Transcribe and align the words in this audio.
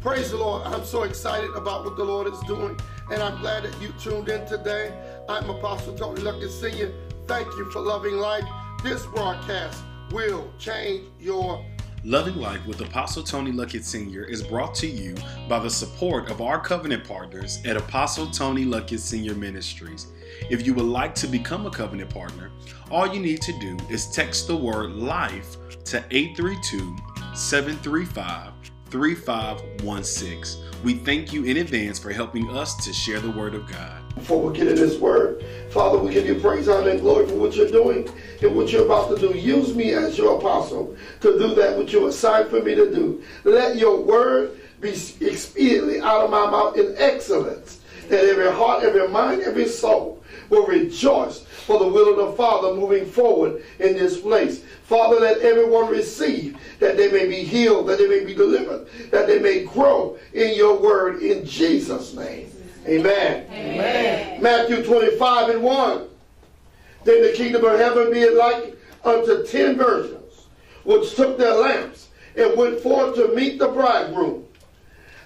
Praise 0.00 0.30
the 0.30 0.38
Lord. 0.38 0.62
I'm 0.66 0.82
so 0.82 1.02
excited 1.02 1.50
about 1.50 1.84
what 1.84 1.94
the 1.94 2.04
Lord 2.04 2.26
is 2.26 2.40
doing, 2.46 2.74
and 3.12 3.22
I'm 3.22 3.38
glad 3.38 3.64
that 3.64 3.82
you 3.82 3.92
tuned 4.00 4.30
in 4.30 4.46
today. 4.46 4.94
I'm 5.28 5.50
Apostle 5.50 5.94
Tony 5.94 6.22
Luckett 6.22 6.48
Sr. 6.48 6.90
Thank 7.26 7.46
you 7.48 7.70
for 7.70 7.80
loving 7.80 8.16
life. 8.16 8.44
This 8.82 9.04
broadcast 9.04 9.82
will 10.10 10.50
change 10.58 11.04
your 11.18 11.62
Loving 12.02 12.36
Life 12.36 12.64
with 12.66 12.80
Apostle 12.80 13.22
Tony 13.22 13.52
Luckett 13.52 13.84
Sr. 13.84 14.24
is 14.24 14.42
brought 14.42 14.74
to 14.76 14.86
you 14.86 15.14
by 15.50 15.58
the 15.58 15.68
support 15.68 16.30
of 16.30 16.40
our 16.40 16.58
covenant 16.58 17.04
partners 17.04 17.60
at 17.66 17.76
Apostle 17.76 18.30
Tony 18.30 18.64
Luckett 18.64 19.00
Sr. 19.00 19.34
Ministries. 19.34 20.06
If 20.48 20.66
you 20.66 20.72
would 20.72 20.86
like 20.86 21.14
to 21.16 21.26
become 21.26 21.66
a 21.66 21.70
covenant 21.70 22.08
partner, 22.08 22.52
all 22.90 23.06
you 23.06 23.20
need 23.20 23.42
to 23.42 23.52
do 23.60 23.76
is 23.90 24.10
text 24.12 24.46
the 24.46 24.56
word 24.56 24.92
LIFE 24.92 25.58
to 25.84 26.02
832 26.10 26.96
735 27.34 28.59
3516. 28.90 30.64
We 30.82 30.94
thank 30.94 31.32
you 31.32 31.44
in 31.44 31.58
advance 31.58 31.98
for 31.98 32.10
helping 32.10 32.50
us 32.50 32.74
to 32.84 32.92
share 32.92 33.20
the 33.20 33.30
Word 33.30 33.54
of 33.54 33.70
God. 33.70 34.02
Before 34.14 34.42
we 34.42 34.56
get 34.56 34.68
in 34.68 34.74
this 34.74 34.98
word, 34.98 35.44
Father, 35.70 35.98
we 35.98 36.12
give 36.12 36.26
you 36.26 36.34
praise, 36.36 36.68
honor, 36.68 36.90
and 36.90 37.00
glory 37.00 37.26
for 37.26 37.34
what 37.34 37.54
you're 37.54 37.70
doing 37.70 38.08
and 38.42 38.56
what 38.56 38.72
you're 38.72 38.84
about 38.84 39.08
to 39.10 39.16
do. 39.16 39.38
Use 39.38 39.74
me 39.74 39.92
as 39.92 40.18
your 40.18 40.36
apostle 40.38 40.96
to 41.20 41.38
do 41.38 41.54
that 41.54 41.78
which 41.78 41.92
you 41.92 42.06
assigned 42.06 42.50
for 42.50 42.60
me 42.62 42.74
to 42.74 42.92
do. 42.92 43.22
Let 43.44 43.76
your 43.76 44.00
word 44.00 44.58
be 44.80 44.90
expediently 44.90 46.02
out 46.02 46.24
of 46.24 46.30
my 46.30 46.50
mouth 46.50 46.76
in 46.76 46.94
excellence, 46.96 47.80
that 48.08 48.24
every 48.24 48.50
heart, 48.50 48.82
every 48.82 49.06
mind, 49.08 49.42
every 49.42 49.66
soul 49.66 50.19
will 50.50 50.66
rejoice 50.66 51.40
for 51.40 51.78
the 51.78 51.86
will 51.86 52.10
of 52.10 52.30
the 52.30 52.36
Father 52.36 52.74
moving 52.74 53.06
forward 53.06 53.62
in 53.78 53.94
this 53.94 54.20
place. 54.20 54.62
Father, 54.82 55.20
let 55.20 55.38
everyone 55.38 55.88
receive 55.88 56.58
that 56.80 56.96
they 56.96 57.10
may 57.10 57.26
be 57.26 57.42
healed, 57.44 57.86
that 57.88 57.98
they 57.98 58.08
may 58.08 58.24
be 58.24 58.34
delivered, 58.34 58.88
that 59.10 59.26
they 59.26 59.38
may 59.38 59.64
grow 59.64 60.18
in 60.34 60.54
your 60.54 60.78
word 60.78 61.22
in 61.22 61.46
Jesus' 61.46 62.12
name. 62.14 62.50
Amen. 62.86 63.46
Amen. 63.50 64.42
Matthew 64.42 64.82
25 64.82 65.50
and 65.50 65.62
1. 65.62 66.08
Then 67.04 67.22
the 67.22 67.32
kingdom 67.32 67.64
of 67.64 67.78
heaven 67.78 68.12
be 68.12 68.28
like 68.30 68.76
unto 69.04 69.46
ten 69.46 69.76
virgins, 69.76 70.46
which 70.84 71.14
took 71.14 71.38
their 71.38 71.54
lamps 71.54 72.08
and 72.36 72.56
went 72.56 72.80
forth 72.80 73.14
to 73.14 73.34
meet 73.34 73.58
the 73.58 73.68
bridegroom. 73.68 74.46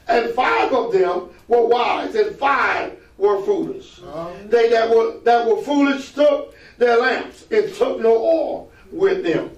And 0.06 0.30
five 0.34 0.72
of 0.72 0.92
them 0.92 1.30
were 1.48 1.66
wise, 1.66 2.14
and 2.14 2.36
five 2.36 2.98
were 3.24 3.42
foolish. 3.42 4.00
Um, 4.12 4.32
they 4.48 4.68
that 4.70 4.90
were 4.90 5.18
that 5.24 5.46
were 5.46 5.62
foolish 5.62 6.12
took 6.12 6.54
their 6.78 6.98
lamps 6.98 7.46
and 7.50 7.72
took 7.74 8.00
no 8.00 8.16
oil 8.16 8.70
with 8.92 9.24
them. 9.24 9.50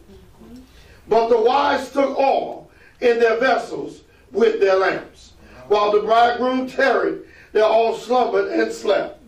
But 1.09 1.29
the 1.29 1.41
wise 1.41 1.91
took 1.91 2.19
oil 2.19 2.71
in 3.01 3.19
their 3.19 3.39
vessels 3.39 4.03
with 4.33 4.61
their 4.61 4.77
lamps. 4.77 5.33
While 5.69 5.93
the 5.93 6.01
bridegroom 6.01 6.69
tarried, 6.69 7.21
they 7.53 7.61
all 7.61 7.97
slumbered 7.97 8.53
and 8.53 8.73
slept. 8.73 9.21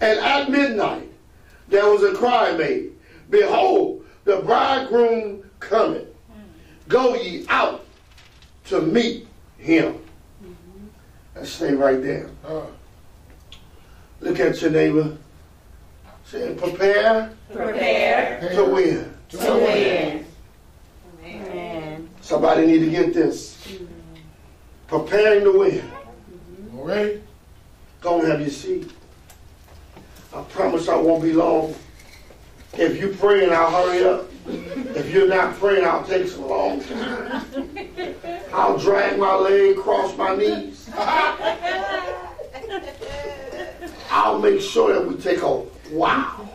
And 0.00 0.18
at 0.20 0.50
midnight 0.50 1.10
there 1.68 1.88
was 1.88 2.02
a 2.02 2.14
cry 2.14 2.52
made, 2.52 2.92
Behold, 3.30 4.04
the 4.24 4.40
bridegroom 4.40 5.42
cometh. 5.60 6.08
Go 6.88 7.14
ye 7.14 7.46
out 7.48 7.86
to 8.66 8.82
meet 8.82 9.26
him. 9.58 9.98
Let's 11.34 11.50
stay 11.50 11.74
right 11.74 12.02
there. 12.02 12.30
Look 14.24 14.40
at 14.40 14.58
your 14.62 14.70
neighbor. 14.70 15.18
Say, 16.24 16.54
prepare. 16.54 17.30
Prepare. 17.52 18.54
To 18.54 18.64
win. 18.64 19.14
To 19.28 19.36
win. 19.36 20.26
Amen. 21.22 22.08
Somebody 22.22 22.66
need 22.66 22.78
to 22.78 22.90
get 22.90 23.12
this. 23.12 23.78
Preparing 24.86 25.44
to 25.44 25.58
win. 25.58 25.78
Mm-hmm. 25.78 26.78
All 26.78 26.86
right? 26.86 27.22
Go 28.00 28.20
and 28.20 28.28
have 28.28 28.40
your 28.40 28.48
seat. 28.48 28.90
I 30.34 30.40
promise 30.44 30.88
I 30.88 30.96
won't 30.96 31.22
be 31.22 31.34
long. 31.34 31.74
If 32.72 32.98
you 32.98 33.08
praying, 33.08 33.52
I'll 33.52 33.70
hurry 33.70 34.06
up. 34.06 34.30
If 34.46 35.12
you're 35.12 35.28
not 35.28 35.54
praying, 35.56 35.84
I'll 35.84 36.02
take 36.02 36.28
some 36.28 36.48
long 36.48 36.80
time. 36.80 37.68
I'll 38.54 38.78
drag 38.78 39.18
my 39.18 39.34
leg, 39.34 39.76
cross 39.76 40.16
my 40.16 40.34
knees. 40.34 40.88
I'll 44.14 44.38
make 44.38 44.60
sure 44.60 44.92
that 44.92 45.04
we 45.04 45.16
take 45.16 45.42
a 45.42 45.60
wow. 45.90 46.48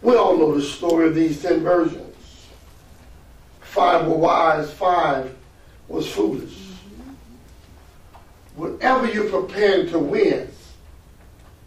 We 0.00 0.14
all 0.14 0.36
know 0.36 0.54
the 0.54 0.62
story 0.62 1.08
of 1.08 1.16
these 1.16 1.42
ten 1.42 1.64
virgins. 1.64 2.46
Five 3.60 4.06
were 4.06 4.16
wise, 4.16 4.72
five 4.72 5.34
was 5.88 6.08
foolish. 6.08 6.56
Whenever 8.54 9.10
you're 9.10 9.28
preparing 9.28 9.88
to 9.88 9.98
win, 9.98 10.48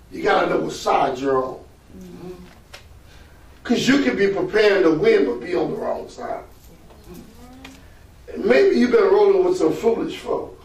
you 0.09 0.23
got 0.23 0.45
to 0.45 0.51
know 0.51 0.61
what 0.61 0.71
side 0.71 1.17
you're 1.17 1.43
on. 1.43 1.59
Mm-hmm. 1.97 2.29
Because 3.61 3.85
you 3.85 4.01
can 4.01 4.15
be 4.15 4.29
preparing 4.29 4.83
to 4.83 4.91
win 4.91 5.25
but 5.25 5.41
be 5.41 5.55
on 5.55 5.71
the 5.71 5.77
wrong 5.77 6.07
side. 6.07 6.45
Maybe 8.37 8.77
you've 8.79 8.91
been 8.91 9.03
rolling 9.03 9.43
with 9.43 9.57
some 9.57 9.73
foolish 9.73 10.19
folk 10.19 10.57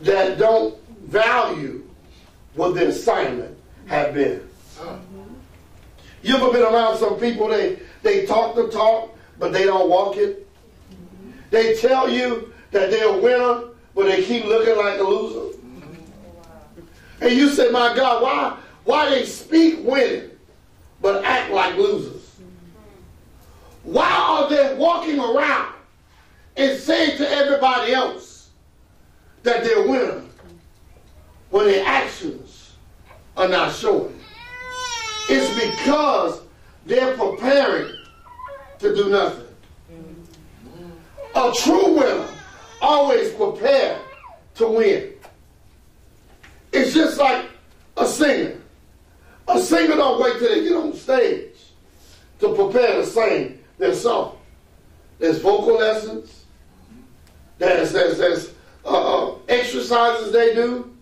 that 0.00 0.38
don't 0.38 0.74
value 1.06 1.88
what 2.54 2.74
the 2.74 2.88
assignment 2.88 3.56
have 3.86 4.14
been. 4.14 4.46
You 6.22 6.36
ever 6.36 6.50
been 6.50 6.62
around 6.62 6.98
some 6.98 7.18
people, 7.20 7.48
they, 7.48 7.78
they 8.02 8.26
talk 8.26 8.56
the 8.56 8.68
talk, 8.68 9.16
but 9.38 9.52
they 9.52 9.64
don't 9.64 9.88
walk 9.88 10.16
it? 10.16 10.46
They 11.50 11.76
tell 11.76 12.08
you 12.08 12.52
that 12.72 12.90
they're 12.90 13.08
a 13.08 13.18
winner, 13.18 13.68
but 13.94 14.06
they 14.06 14.24
keep 14.24 14.44
looking 14.44 14.76
like 14.76 14.98
a 14.98 15.02
loser. 15.02 15.56
And 17.20 17.32
you 17.32 17.48
say, 17.48 17.70
my 17.70 17.94
God, 17.94 18.22
why, 18.22 18.58
why 18.84 19.10
they 19.10 19.24
speak 19.24 19.78
winning, 19.82 20.30
but 21.00 21.24
act 21.24 21.52
like 21.52 21.76
losers? 21.76 22.36
Why 23.84 24.10
are 24.10 24.50
they 24.50 24.74
walking 24.74 25.20
around 25.20 25.74
and 26.56 26.78
saying 26.78 27.18
to 27.18 27.30
everybody 27.30 27.92
else 27.92 28.50
that 29.44 29.62
they're 29.62 29.85
when 31.56 31.66
their 31.66 31.86
actions 31.86 32.72
are 33.34 33.48
not 33.48 33.72
showing? 33.72 34.18
It's 35.30 35.54
because 35.54 36.42
they're 36.84 37.16
preparing 37.16 37.94
to 38.78 38.94
do 38.94 39.08
nothing. 39.08 39.46
A 41.34 41.52
true 41.62 41.94
winner 41.94 42.28
always 42.82 43.32
prepared 43.32 43.98
to 44.56 44.68
win. 44.68 45.12
It's 46.72 46.92
just 46.92 47.18
like 47.18 47.46
a 47.96 48.06
singer. 48.06 48.58
A 49.48 49.58
singer 49.60 49.96
don't 49.96 50.20
wait 50.20 50.38
till 50.38 50.48
they 50.48 50.62
get 50.62 50.76
on 50.76 50.92
stage 50.92 51.56
to 52.40 52.54
prepare 52.54 52.96
to 52.96 53.06
sing 53.06 53.58
their 53.78 53.94
song. 53.94 54.36
There's 55.18 55.40
vocal 55.40 55.78
lessons. 55.78 56.44
There's, 57.56 57.92
there's, 57.92 58.18
there's 58.18 58.54
uh, 58.84 59.28
uh, 59.30 59.38
exercises 59.48 60.32
they 60.32 60.54
do 60.54 60.95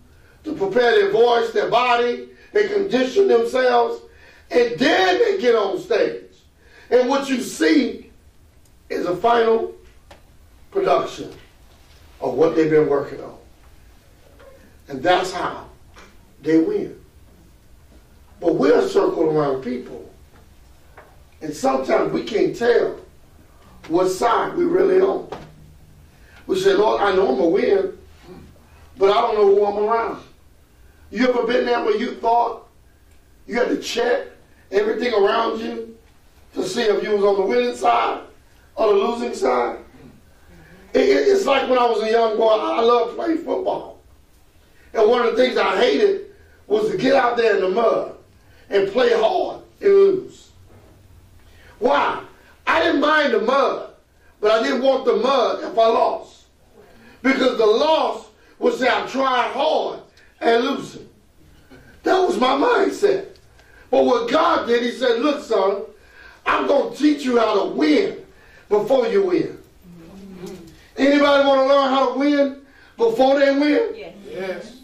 to 0.45 0.53
prepare 0.53 0.91
their 0.91 1.11
voice, 1.11 1.51
their 1.51 1.69
body. 1.69 2.29
They 2.53 2.67
condition 2.67 3.27
themselves. 3.27 4.01
And 4.51 4.79
then 4.79 5.19
they 5.19 5.41
get 5.41 5.55
on 5.55 5.79
stage. 5.79 6.23
And 6.89 7.09
what 7.09 7.27
you 7.29 7.41
see 7.41 8.11
is 8.89 9.05
a 9.05 9.15
final 9.15 9.73
production 10.71 11.33
of 12.21 12.35
what 12.35 12.55
they've 12.55 12.69
been 12.69 12.87
working 12.87 13.19
on. 13.21 13.37
And 14.87 15.01
that's 15.01 15.31
how 15.31 15.67
they 16.41 16.59
win. 16.59 16.99
But 18.39 18.55
we're 18.55 18.87
circled 18.87 19.35
around 19.35 19.63
people. 19.63 20.11
And 21.41 21.53
sometimes 21.53 22.13
we 22.13 22.23
can't 22.23 22.55
tell 22.55 22.99
what 23.87 24.09
side 24.09 24.55
we 24.55 24.65
really 24.65 25.01
on. 25.01 25.27
We 26.47 26.59
say, 26.59 26.73
Lord, 26.73 27.01
I 27.01 27.15
know 27.15 27.31
I'm 27.31 27.37
to 27.37 27.45
win, 27.45 27.97
but 28.97 29.09
I 29.09 29.21
don't 29.21 29.35
know 29.35 29.55
who 29.55 29.65
I'm 29.65 29.83
around. 29.83 30.23
You 31.15 31.29
ever 31.29 31.47
been 31.47 31.65
there 31.65 31.81
where 31.81 31.95
you 31.95 32.15
thought 32.15 32.67
you 33.47 33.55
had 33.55 33.69
to 33.69 33.77
check 33.77 34.27
everything 34.69 35.13
around 35.13 35.61
you 35.61 35.97
to 36.55 36.63
see 36.67 36.81
if 36.81 37.01
you 37.01 37.11
was 37.11 37.23
on 37.23 37.37
the 37.37 37.45
winning 37.45 37.73
side 37.73 38.23
or 38.75 38.87
the 38.87 38.99
losing 38.99 39.33
side? 39.33 39.77
It, 40.93 40.99
it's 40.99 41.45
like 41.45 41.69
when 41.69 41.79
I 41.79 41.85
was 41.85 42.03
a 42.03 42.11
young 42.11 42.35
boy, 42.35 42.49
I 42.49 42.81
loved 42.81 43.15
playing 43.15 43.37
football. 43.37 44.01
And 44.93 45.09
one 45.09 45.25
of 45.25 45.33
the 45.33 45.41
things 45.41 45.57
I 45.57 45.77
hated 45.77 46.25
was 46.67 46.91
to 46.91 46.97
get 46.97 47.15
out 47.15 47.37
there 47.37 47.55
in 47.55 47.61
the 47.61 47.69
mud 47.69 48.17
and 48.69 48.91
play 48.91 49.11
hard 49.13 49.61
and 49.79 49.89
lose. 49.89 50.51
Why? 51.79 52.25
I 52.67 52.83
didn't 52.83 52.99
mind 52.99 53.33
the 53.33 53.39
mud, 53.39 53.91
but 54.41 54.51
I 54.51 54.61
didn't 54.61 54.81
want 54.81 55.05
the 55.05 55.15
mud 55.15 55.63
if 55.63 55.79
I 55.79 55.87
lost. 55.87 56.47
Because 57.21 57.57
the 57.57 57.65
loss 57.65 58.27
was 58.59 58.81
that 58.81 59.03
I 59.03 59.07
tried 59.07 59.51
hard 59.53 60.01
and 60.39 60.63
losing. 60.63 61.09
That 62.03 62.19
was 62.19 62.37
my 62.37 62.55
mindset. 62.55 63.27
But 63.89 64.05
what 64.05 64.29
God 64.29 64.67
did, 64.67 64.83
he 64.83 64.91
said, 64.91 65.21
look, 65.21 65.43
son, 65.43 65.83
I'm 66.45 66.67
going 66.67 66.93
to 66.93 66.97
teach 66.97 67.23
you 67.23 67.39
how 67.39 67.63
to 67.63 67.69
win 67.71 68.23
before 68.69 69.07
you 69.07 69.25
win. 69.27 69.57
Anybody 70.97 71.47
want 71.47 71.61
to 71.61 71.67
learn 71.67 71.89
how 71.89 72.13
to 72.13 72.19
win 72.19 72.61
before 72.97 73.39
they 73.39 73.51
win? 73.57 73.95
Yes. 73.95 74.15
Yes. 74.29 74.77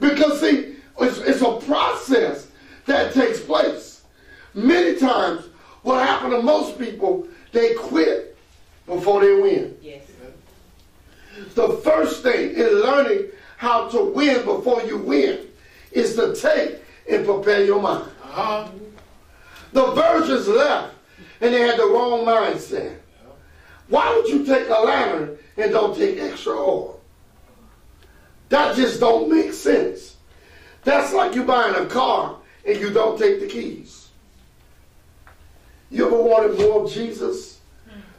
Because 0.00 0.40
see, 0.40 0.76
it's, 1.00 1.18
it's 1.18 1.42
a 1.42 1.56
process 1.66 2.48
that 2.86 3.12
takes 3.12 3.40
place. 3.40 4.02
Many 4.54 4.98
times, 4.98 5.46
what 5.82 6.06
happened 6.06 6.32
to 6.32 6.42
most 6.42 6.78
people, 6.78 7.26
they 7.52 7.74
quit 7.74 8.36
before 8.86 9.20
they 9.20 9.34
win. 9.40 9.76
Yes. 9.80 10.02
The 11.54 11.68
first 11.84 12.22
thing 12.22 12.54
in 12.54 12.80
learning 12.80 13.28
how 13.62 13.86
to 13.88 14.02
win 14.02 14.44
before 14.44 14.82
you 14.82 14.98
win 14.98 15.38
is 15.92 16.16
to 16.16 16.34
take 16.34 16.80
and 17.08 17.24
prepare 17.24 17.64
your 17.64 17.80
mind. 17.80 18.10
Uh-huh. 18.24 18.68
The 19.72 19.86
virgins 19.92 20.48
left 20.48 20.96
and 21.40 21.54
they 21.54 21.60
had 21.60 21.78
the 21.78 21.84
wrong 21.84 22.26
mindset. 22.26 22.96
Why 23.86 24.12
would 24.16 24.26
you 24.26 24.44
take 24.44 24.68
a 24.68 24.80
lantern 24.80 25.38
and 25.56 25.70
don't 25.70 25.96
take 25.96 26.18
extra 26.18 26.54
oil? 26.54 27.00
That 28.48 28.74
just 28.74 28.98
don't 28.98 29.30
make 29.30 29.52
sense. 29.52 30.16
That's 30.82 31.12
like 31.12 31.36
you 31.36 31.44
buying 31.44 31.76
a 31.76 31.86
car 31.86 32.38
and 32.66 32.80
you 32.80 32.90
don't 32.90 33.16
take 33.16 33.38
the 33.38 33.46
keys. 33.46 34.08
You 35.88 36.08
ever 36.08 36.20
wanted 36.20 36.58
more 36.58 36.82
of 36.82 36.90
Jesus, 36.90 37.60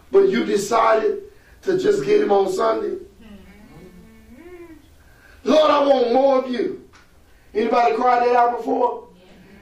but 0.10 0.30
you 0.30 0.46
decided 0.46 1.24
to 1.64 1.78
just 1.78 2.06
get 2.06 2.22
him 2.22 2.32
on 2.32 2.50
Sunday? 2.50 3.03
Lord, 5.44 5.72
I 5.72 5.86
want 5.86 6.14
more 6.14 6.44
of 6.44 6.52
you. 6.52 6.90
Anybody 7.54 7.96
cried 7.96 8.28
that 8.28 8.36
out 8.36 8.58
before? 8.58 9.08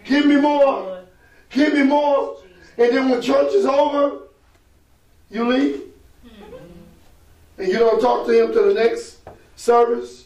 Give 0.05 0.25
me 0.25 0.37
more. 0.37 1.03
Give 1.49 1.73
me 1.73 1.83
more. 1.83 2.37
And 2.77 2.95
then 2.95 3.09
when 3.09 3.21
church 3.21 3.53
is 3.53 3.65
over, 3.65 4.27
you 5.29 5.47
leave. 5.47 5.81
Mm-hmm. 6.25 6.55
And 7.57 7.67
you 7.67 7.79
don't 7.79 7.99
talk 7.99 8.25
to 8.27 8.43
him 8.43 8.53
to 8.53 8.61
the 8.61 8.73
next 8.73 9.19
service. 9.55 10.25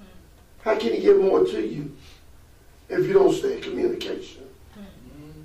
Mm. 0.00 0.06
How 0.62 0.78
can 0.78 0.92
he 0.92 1.00
give 1.00 1.20
more 1.20 1.44
to 1.44 1.66
you 1.66 1.96
if 2.88 3.06
you 3.06 3.12
don't 3.12 3.34
stay 3.34 3.56
in 3.56 3.62
communication? 3.62 4.44
Mm-hmm. 4.78 5.42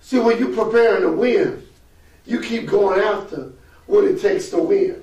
See, 0.00 0.18
when 0.18 0.38
you're 0.38 0.54
preparing 0.54 1.02
to 1.02 1.12
win, 1.12 1.66
you 2.24 2.40
keep 2.40 2.66
going 2.66 3.00
after 3.00 3.52
what 3.86 4.04
it 4.04 4.20
takes 4.20 4.50
to 4.50 4.58
win. 4.58 5.02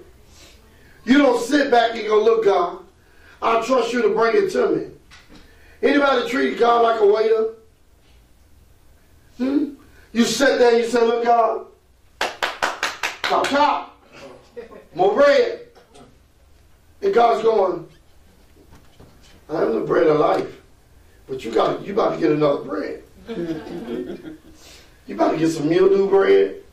You 1.04 1.18
don't 1.20 1.42
sit 1.42 1.70
back 1.70 1.96
and 1.96 2.08
go, 2.08 2.24
look, 2.24 2.46
God, 2.46 2.85
I 3.45 3.63
trust 3.63 3.94
you 3.94 4.01
to 4.01 4.09
bring 4.09 4.36
it 4.36 4.50
to 4.53 4.69
me. 4.69 4.88
Anybody 5.83 6.27
treat 6.27 6.57
God 6.57 6.81
like 6.81 7.00
a 7.00 7.06
waiter? 7.06 7.53
Hmm? 9.38 9.75
You 10.13 10.25
sit 10.25 10.57
there 10.57 10.74
and 10.74 10.80
you 10.80 10.89
say, 10.89 11.06
look, 11.06 11.24
God, 11.24 11.68
chop, 13.21 13.47
chop, 13.47 14.01
more 14.95 15.13
bread. 15.13 15.68
And 17.03 17.13
God's 17.13 17.44
going, 17.44 17.88
I'm 19.47 19.75
the 19.75 19.81
bread 19.81 20.07
of 20.07 20.19
life. 20.19 20.62
But 21.27 21.45
you 21.45 21.51
got 21.51 21.86
you 21.86 21.94
about 21.94 22.15
to 22.15 22.19
get 22.19 22.31
another 22.31 22.63
bread. 22.63 23.03
you 23.27 25.15
about 25.15 25.33
to 25.33 25.38
get 25.38 25.50
some 25.50 25.69
mildew 25.69 26.09
bread, 26.09 26.63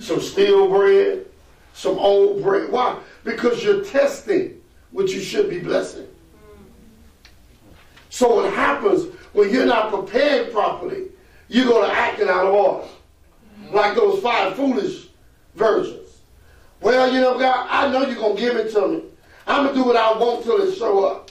some 0.00 0.20
stale 0.20 0.68
bread, 0.68 1.26
some 1.74 1.96
old 1.96 2.42
bread. 2.42 2.72
Why? 2.72 2.98
Because 3.22 3.62
you're 3.62 3.84
testing 3.84 4.57
what 4.90 5.08
you 5.08 5.20
should 5.20 5.50
be 5.50 5.60
blessing. 5.60 6.06
So 8.10 8.36
what 8.36 8.52
happens 8.52 9.14
when 9.32 9.52
you're 9.52 9.66
not 9.66 9.92
prepared 9.92 10.52
properly, 10.52 11.04
you're 11.48 11.66
going 11.66 11.88
to 11.88 11.96
act 11.96 12.20
out 12.20 12.46
of 12.46 12.54
order. 12.54 12.88
Like 13.70 13.94
those 13.94 14.22
five 14.22 14.56
foolish 14.56 15.08
virgins. 15.54 16.20
Well, 16.80 17.12
you 17.12 17.20
know, 17.20 17.38
God, 17.38 17.66
I 17.68 17.90
know 17.90 18.06
you're 18.06 18.16
going 18.16 18.36
to 18.36 18.40
give 18.40 18.56
it 18.56 18.72
to 18.72 18.88
me. 18.88 19.02
I'm 19.46 19.64
going 19.64 19.74
to 19.74 19.80
do 19.80 19.86
what 19.86 19.96
I 19.96 20.16
want 20.16 20.44
till 20.44 20.60
it 20.60 20.74
show 20.76 21.04
up. 21.04 21.30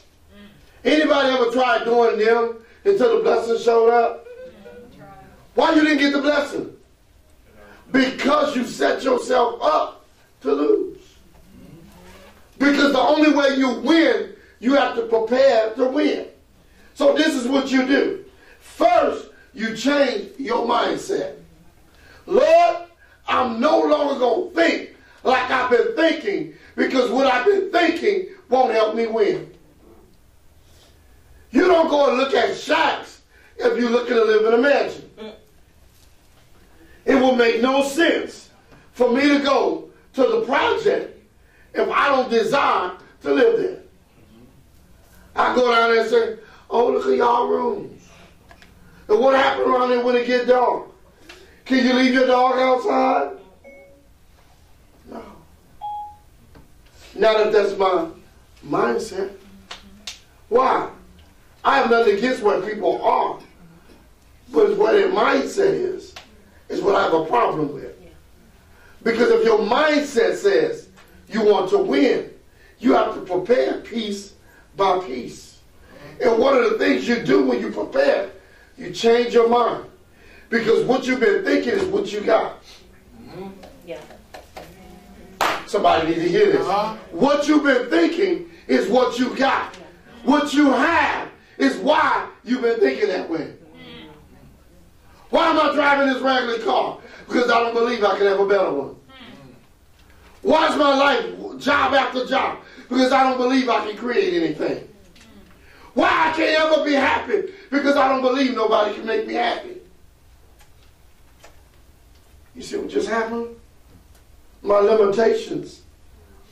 Anybody 0.83 1.29
ever 1.29 1.51
tried 1.51 1.83
doing 1.85 2.19
them 2.19 2.57
until 2.85 3.17
the 3.17 3.23
blessing 3.23 3.57
showed 3.59 3.89
up? 3.89 4.25
Why 5.55 5.73
you 5.73 5.81
didn't 5.81 5.97
get 5.97 6.13
the 6.13 6.21
blessing? 6.21 6.73
Because 7.91 8.55
you 8.55 8.65
set 8.65 9.03
yourself 9.03 9.61
up 9.61 10.05
to 10.41 10.51
lose. 10.51 10.96
Because 12.57 12.91
the 12.91 12.99
only 12.99 13.33
way 13.33 13.55
you 13.55 13.79
win, 13.79 14.33
you 14.59 14.73
have 14.73 14.95
to 14.95 15.03
prepare 15.03 15.73
to 15.75 15.85
win. 15.85 16.27
So 16.93 17.13
this 17.13 17.35
is 17.35 17.47
what 17.47 17.71
you 17.71 17.85
do. 17.85 18.25
First, 18.59 19.29
you 19.53 19.75
change 19.75 20.31
your 20.37 20.67
mindset. 20.67 21.35
Lord, 22.25 22.87
I'm 23.27 23.59
no 23.59 23.79
longer 23.81 24.19
going 24.19 24.49
to 24.49 24.55
think 24.55 24.95
like 25.23 25.49
I've 25.49 25.69
been 25.69 25.95
thinking 25.95 26.53
because 26.75 27.09
what 27.11 27.27
I've 27.27 27.45
been 27.45 27.71
thinking 27.71 28.27
won't 28.49 28.71
help 28.71 28.95
me 28.95 29.07
win. 29.07 29.51
You 31.51 31.67
don't 31.67 31.89
go 31.89 32.09
and 32.09 32.17
look 32.17 32.33
at 32.33 32.55
shacks 32.55 33.21
if 33.57 33.79
you're 33.79 33.89
looking 33.89 34.15
to 34.15 34.23
live 34.23 34.45
in 34.45 34.53
a 34.53 34.61
mansion. 34.61 35.09
It 37.05 37.15
will 37.15 37.35
make 37.35 37.61
no 37.61 37.83
sense 37.83 38.49
for 38.93 39.11
me 39.11 39.21
to 39.21 39.39
go 39.39 39.89
to 40.13 40.21
the 40.21 40.41
project 40.41 41.16
if 41.77 41.89
I 41.89 42.07
don't 42.09 42.29
desire 42.29 42.91
to 43.21 43.33
live 43.33 43.59
there. 43.59 43.79
I 45.35 45.55
go 45.55 45.71
down 45.71 45.91
there 45.91 46.01
and 46.01 46.09
say, 46.09 46.37
oh, 46.69 46.91
look 46.91 47.05
at 47.05 47.15
y'all 47.15 47.47
rooms. 47.47 48.01
And 49.07 49.19
what 49.19 49.35
happened 49.35 49.71
around 49.71 49.89
there 49.89 50.03
when 50.03 50.15
it 50.15 50.27
get 50.27 50.47
dark? 50.47 50.89
Can 51.65 51.85
you 51.85 51.93
leave 51.93 52.13
your 52.13 52.27
dog 52.27 52.57
outside? 52.57 53.37
No. 55.09 55.21
Not 57.15 57.47
if 57.47 57.53
that's 57.53 57.77
my 57.77 58.09
mindset. 58.65 59.33
Why? 60.49 60.89
I 61.63 61.77
have 61.77 61.89
nothing 61.89 62.17
against 62.17 62.41
where 62.41 62.61
people 62.61 63.01
are. 63.01 63.39
But 64.51 64.77
where 64.77 64.93
their 64.93 65.09
mindset 65.09 65.73
is, 65.73 66.15
is 66.69 66.81
what 66.81 66.95
I 66.95 67.03
have 67.03 67.13
a 67.13 67.25
problem 67.25 67.73
with. 67.73 67.93
Because 69.03 69.29
if 69.29 69.43
your 69.43 69.59
mindset 69.59 70.35
says 70.35 70.86
you 71.29 71.43
want 71.43 71.69
to 71.71 71.77
win, 71.77 72.31
you 72.79 72.93
have 72.93 73.15
to 73.15 73.21
prepare 73.21 73.81
piece 73.81 74.33
by 74.75 74.99
piece. 74.99 75.59
And 76.21 76.39
one 76.39 76.55
of 76.57 76.69
the 76.69 76.77
things 76.77 77.07
you 77.07 77.23
do 77.23 77.45
when 77.45 77.59
you 77.59 77.71
prepare, 77.71 78.31
you 78.77 78.91
change 78.91 79.33
your 79.33 79.49
mind. 79.49 79.85
Because 80.49 80.85
what 80.85 81.05
you've 81.05 81.19
been 81.19 81.43
thinking 81.43 81.73
is 81.73 81.85
what 81.85 82.11
you 82.11 82.21
got. 82.21 82.63
Yeah. 83.85 84.01
Somebody 85.65 86.09
need 86.09 86.15
to 86.15 86.29
hear 86.29 86.51
this. 86.53 86.65
Uh-huh. 86.65 86.95
What 87.11 87.47
you've 87.47 87.63
been 87.63 87.89
thinking 87.89 88.49
is 88.67 88.89
what 88.89 89.19
you 89.19 89.35
got. 89.35 89.75
What 90.23 90.53
you 90.53 90.71
have 90.71 91.29
is 91.57 91.75
why 91.77 92.29
you've 92.43 92.61
been 92.61 92.79
thinking 92.79 93.07
that 93.09 93.29
way. 93.29 93.53
Why 95.29 95.49
am 95.49 95.59
I 95.59 95.73
driving 95.73 96.13
this 96.13 96.21
raggedy 96.21 96.63
car? 96.63 96.99
Because 97.27 97.51
I 97.51 97.59
don't 97.59 97.73
believe 97.73 98.03
I 98.03 98.17
can 98.17 98.27
have 98.27 98.39
a 98.39 98.47
better 98.47 98.71
one. 98.71 98.96
Why 100.47 100.69
is 100.69 100.77
my 100.77 100.95
life 100.95 101.59
job 101.59 101.93
after 101.93 102.25
job? 102.25 102.59
Because 102.87 103.11
I 103.11 103.23
don't 103.23 103.37
believe 103.37 103.67
I 103.67 103.85
can 103.85 103.97
create 103.97 104.41
anything. 104.41 104.87
Why 105.93 106.07
I 106.07 106.31
can't 106.37 106.73
ever 106.73 106.85
be 106.85 106.93
happy? 106.93 107.51
Because 107.69 107.97
I 107.97 108.07
don't 108.07 108.21
believe 108.21 108.55
nobody 108.55 108.95
can 108.95 109.05
make 109.05 109.27
me 109.27 109.33
happy. 109.33 109.75
You 112.55 112.61
see 112.61 112.77
what 112.77 112.87
just 112.87 113.09
happened? 113.09 113.57
My 114.63 114.79
limitations 114.79 115.81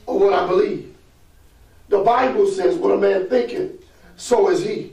are 0.10 0.18
what 0.18 0.34
I 0.34 0.46
believe. 0.46 0.94
The 1.88 2.00
Bible 2.00 2.48
says, 2.48 2.76
what 2.76 2.92
a 2.92 2.98
man 2.98 3.30
thinketh, 3.30 3.82
so 4.18 4.50
is 4.50 4.62
he. 4.62 4.92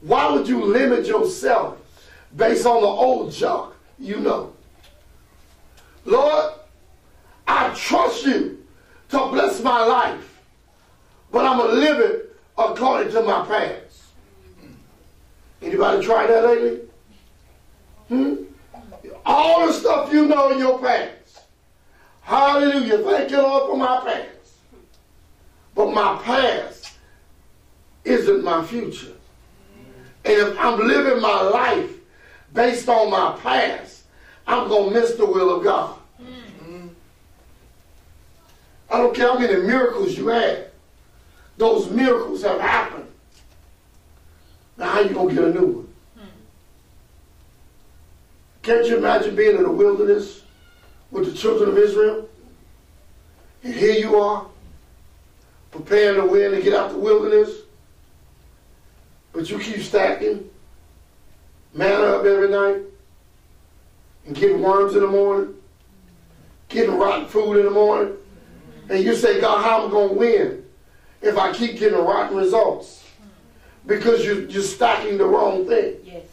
Why 0.00 0.30
would 0.30 0.46
you 0.46 0.64
limit 0.64 1.06
yourself 1.06 1.78
based 2.36 2.66
on 2.66 2.82
the 2.82 2.86
old 2.86 3.32
junk 3.32 3.74
you 3.98 4.20
know? 4.20 4.52
Lord, 6.04 6.54
I 7.54 7.72
trust 7.72 8.26
you 8.26 8.58
to 9.10 9.18
bless 9.28 9.62
my 9.62 9.84
life, 9.84 10.40
but 11.30 11.44
I'm 11.46 11.58
going 11.58 11.70
to 11.70 11.76
live 11.76 12.00
it 12.00 12.36
according 12.58 13.12
to 13.12 13.22
my 13.22 13.46
past. 13.46 14.02
Anybody 15.62 16.04
try 16.04 16.26
that 16.26 16.44
lately? 16.44 16.80
Hmm? 18.08 18.34
All 19.24 19.68
the 19.68 19.72
stuff 19.72 20.12
you 20.12 20.26
know 20.26 20.50
in 20.50 20.58
your 20.58 20.80
past. 20.80 21.44
Hallelujah. 22.22 22.98
Thank 22.98 23.30
you, 23.30 23.38
Lord, 23.38 23.70
for 23.70 23.76
my 23.76 24.00
past. 24.04 24.56
But 25.76 25.92
my 25.92 26.20
past 26.24 26.94
isn't 28.04 28.42
my 28.42 28.64
future. 28.64 29.14
And 30.24 30.34
if 30.34 30.58
I'm 30.58 30.80
living 30.80 31.22
my 31.22 31.40
life 31.42 31.92
based 32.52 32.88
on 32.88 33.10
my 33.10 33.38
past, 33.40 34.02
I'm 34.44 34.66
going 34.66 34.92
to 34.92 35.00
miss 35.00 35.12
the 35.12 35.26
will 35.26 35.56
of 35.56 35.62
God. 35.62 36.00
I 38.94 38.98
don't 38.98 39.12
care 39.12 39.26
how 39.26 39.38
many 39.38 39.60
miracles 39.60 40.16
you 40.16 40.28
had. 40.28 40.70
Those 41.56 41.90
miracles 41.90 42.42
have 42.42 42.60
happened. 42.60 43.08
Now 44.76 44.88
how 44.88 45.00
you 45.00 45.08
to 45.08 45.34
get 45.34 45.42
a 45.42 45.52
new 45.52 45.66
one? 45.66 45.88
Can't 48.62 48.86
you 48.86 48.98
imagine 48.98 49.34
being 49.34 49.56
in 49.56 49.64
the 49.64 49.70
wilderness 49.70 50.42
with 51.10 51.26
the 51.26 51.36
children 51.36 51.70
of 51.70 51.76
Israel? 51.76 52.28
And 53.64 53.74
here 53.74 53.98
you 53.98 54.14
are, 54.16 54.46
preparing 55.72 56.20
to 56.20 56.26
win 56.26 56.54
and 56.54 56.62
get 56.62 56.72
out 56.72 56.90
the 56.90 56.98
wilderness. 56.98 57.62
But 59.32 59.50
you 59.50 59.58
keep 59.58 59.82
stacking 59.82 60.48
manna 61.72 62.04
up 62.04 62.24
every 62.24 62.48
night 62.48 62.82
and 64.24 64.36
getting 64.36 64.62
worms 64.62 64.94
in 64.94 65.00
the 65.00 65.08
morning, 65.08 65.52
getting 66.68 66.96
rotten 66.96 67.26
food 67.26 67.58
in 67.58 67.64
the 67.64 67.72
morning. 67.72 68.18
And 68.88 69.02
you 69.02 69.14
say, 69.14 69.40
God, 69.40 69.62
how 69.62 69.82
am 69.82 69.88
I 69.88 69.90
going 69.90 70.08
to 70.10 70.14
win 70.14 70.64
if 71.22 71.38
I 71.38 71.52
keep 71.52 71.78
getting 71.78 71.98
rotten 71.98 72.36
results? 72.36 73.04
Because 73.86 74.24
you, 74.24 74.46
you're 74.48 74.62
stacking 74.62 75.18
the 75.18 75.26
wrong 75.26 75.66
thing. 75.66 75.96
Yes. 76.04 76.24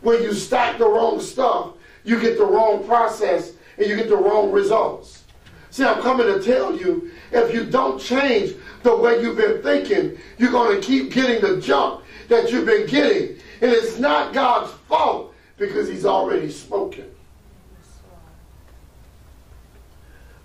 When 0.00 0.22
you 0.22 0.34
stack 0.34 0.78
the 0.78 0.88
wrong 0.88 1.20
stuff, 1.20 1.72
you 2.04 2.20
get 2.20 2.38
the 2.38 2.44
wrong 2.44 2.84
process 2.86 3.52
and 3.78 3.86
you 3.86 3.96
get 3.96 4.08
the 4.08 4.16
wrong 4.16 4.52
results. 4.52 5.24
See, 5.70 5.84
I'm 5.84 6.00
coming 6.00 6.26
to 6.26 6.42
tell 6.42 6.76
you, 6.76 7.10
if 7.32 7.52
you 7.52 7.64
don't 7.64 8.00
change 8.00 8.54
the 8.82 8.96
way 8.96 9.20
you've 9.20 9.36
been 9.36 9.62
thinking, 9.62 10.18
you're 10.38 10.52
going 10.52 10.80
to 10.80 10.86
keep 10.86 11.12
getting 11.12 11.42
the 11.42 11.60
junk 11.60 12.04
that 12.28 12.50
you've 12.50 12.66
been 12.66 12.86
getting. 12.86 13.36
And 13.60 13.72
it's 13.72 13.98
not 13.98 14.32
God's 14.32 14.72
fault 14.88 15.34
because 15.58 15.88
he's 15.88 16.06
already 16.06 16.50
spoken. 16.50 17.10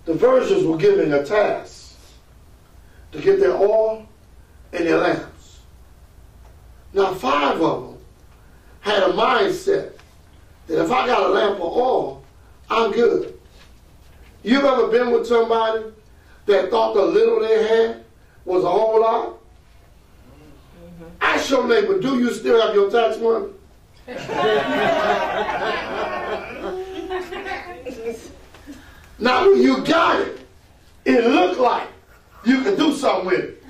The 0.04 0.14
virgins 0.14 0.64
were 0.64 0.76
given 0.76 1.12
a 1.12 1.24
task 1.24 1.96
to 3.12 3.20
get 3.20 3.38
their 3.38 3.52
oil 3.52 4.06
and 4.72 4.86
their 4.86 4.98
lamps. 4.98 5.60
Now, 6.92 7.14
five 7.14 7.60
of 7.60 7.82
them 7.82 7.98
had 8.80 9.02
a 9.04 9.12
mindset 9.12 9.92
that 10.66 10.84
if 10.84 10.90
I 10.90 11.06
got 11.06 11.30
a 11.30 11.32
lamp 11.32 11.56
of 11.56 11.62
oil, 11.62 12.24
I'm 12.68 12.90
good. 12.90 13.38
You've 14.42 14.64
ever 14.64 14.88
been 14.88 15.12
with 15.12 15.26
somebody 15.26 15.84
that 16.46 16.70
thought 16.70 16.94
the 16.94 17.02
little 17.02 17.40
they 17.40 17.62
had 17.66 18.04
was 18.44 18.64
a 18.64 18.70
whole 18.70 19.00
lot? 19.00 19.38
Ask 21.20 21.50
your 21.50 21.68
neighbor, 21.68 22.00
do 22.00 22.18
you 22.18 22.32
still 22.32 22.60
have 22.60 22.74
your 22.74 22.90
tax 22.90 23.18
money? 23.18 23.52
now, 29.22 29.48
when 29.48 29.62
you 29.62 29.84
got 29.84 30.20
it, 30.20 30.40
it 31.04 31.24
looked 31.24 31.60
like 31.60 31.86
you 32.44 32.62
could 32.62 32.76
do 32.76 32.92
something 32.92 33.26
with 33.26 33.40
it. 33.40 33.64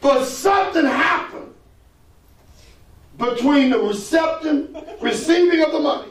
But 0.00 0.24
something 0.24 0.84
happened 0.84 1.54
between 3.16 3.70
the 3.70 3.78
reception, 3.78 4.76
receiving 5.00 5.62
of 5.62 5.70
the 5.70 5.78
money 5.78 6.10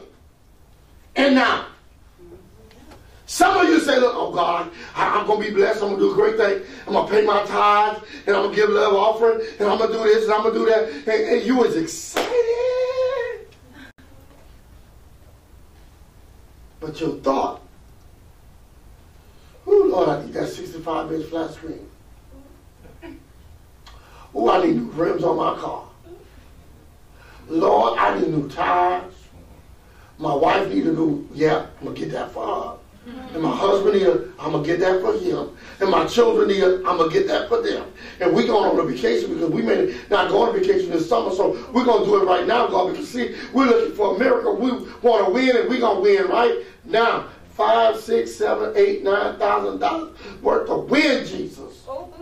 and 1.14 1.34
now. 1.34 1.66
Some 3.26 3.58
of 3.58 3.68
you 3.68 3.80
say, 3.80 4.00
look, 4.00 4.14
oh 4.16 4.32
God, 4.32 4.70
I, 4.96 5.20
am 5.20 5.26
going 5.26 5.42
to 5.42 5.48
be 5.48 5.54
blessed. 5.54 5.82
I'm 5.82 5.90
going 5.90 6.00
to 6.00 6.06
do 6.06 6.12
a 6.12 6.14
great 6.14 6.38
thing. 6.38 6.66
I'm 6.86 6.94
going 6.94 7.06
to 7.06 7.12
pay 7.12 7.26
my 7.26 7.44
tithes, 7.44 8.00
and 8.26 8.34
I'm 8.34 8.44
going 8.44 8.54
to 8.54 8.60
give 8.62 8.70
love 8.70 8.94
offering, 8.94 9.46
and 9.58 9.68
I'm 9.68 9.76
going 9.76 9.92
to 9.92 9.98
do 9.98 10.04
this, 10.04 10.24
and 10.24 10.32
I'm 10.32 10.42
going 10.42 10.54
to 10.54 10.60
do 10.60 10.66
that. 10.66 10.88
And, 11.14 11.36
and 11.36 11.46
you 11.46 11.56
was 11.56 11.76
excited. 11.76 12.67
But 16.80 17.00
your 17.00 17.16
thought, 17.16 17.60
oh 19.66 19.88
Lord, 19.90 20.08
I 20.08 20.24
need 20.24 20.34
that 20.34 20.48
65 20.48 21.12
inch 21.12 21.26
flat 21.26 21.50
screen. 21.52 21.88
Oh, 24.34 24.50
I 24.50 24.64
need 24.64 24.76
new 24.76 24.90
rims 24.90 25.24
on 25.24 25.36
my 25.36 25.58
car. 25.58 25.88
Lord, 27.48 27.98
I 27.98 28.18
need 28.18 28.28
new 28.28 28.48
tires. 28.48 29.14
My 30.18 30.34
wife 30.34 30.68
need 30.68 30.86
a 30.86 30.92
new, 30.92 31.28
yeah, 31.32 31.66
I'm 31.80 31.94
to 31.94 32.00
get 32.00 32.12
that 32.12 32.30
for 32.32 32.46
her. 32.46 32.78
And 33.32 33.42
my 33.42 33.54
husband 33.54 33.94
need 33.94 34.06
I'm 34.38 34.52
to 34.52 34.62
get 34.62 34.80
that 34.80 35.00
for 35.00 35.14
him. 35.14 35.56
And 35.80 35.90
my 35.90 36.06
children 36.06 36.48
need 36.48 36.62
I'm 36.62 36.98
to 36.98 37.08
get 37.10 37.26
that 37.28 37.48
for 37.48 37.62
them. 37.62 37.90
And 38.20 38.34
we 38.34 38.46
going 38.46 38.64
on 38.64 38.78
a 38.78 38.90
vacation 38.90 39.32
because 39.32 39.50
we 39.50 39.62
may 39.62 39.96
not 40.10 40.28
go 40.28 40.42
on 40.42 40.54
a 40.54 40.58
vacation 40.58 40.90
this 40.90 41.08
summer, 41.08 41.30
so 41.34 41.52
we're 41.72 41.84
to 42.00 42.04
do 42.04 42.22
it 42.22 42.26
right 42.26 42.46
now, 42.46 42.66
God, 42.66 42.94
see, 43.18 43.36
we're 43.52 43.66
looking 43.66 43.94
for 43.94 44.16
a 44.16 44.18
miracle. 44.18 44.56
We 44.56 44.70
want 45.02 45.26
to 45.26 45.32
win, 45.32 45.56
and 45.56 45.68
we're 45.68 45.80
going 45.80 45.96
to 45.96 46.02
win 46.02 46.28
right 46.28 46.64
now. 46.84 47.28
Five, 47.54 47.98
six, 47.98 48.34
seven, 48.36 48.72
eight, 48.76 49.02
nine 49.02 49.36
thousand 49.36 49.80
dollars 49.80 50.16
worth 50.42 50.70
of 50.70 50.88
win, 50.88 51.26
Jesus. 51.26 51.84
Oh, 51.88 52.12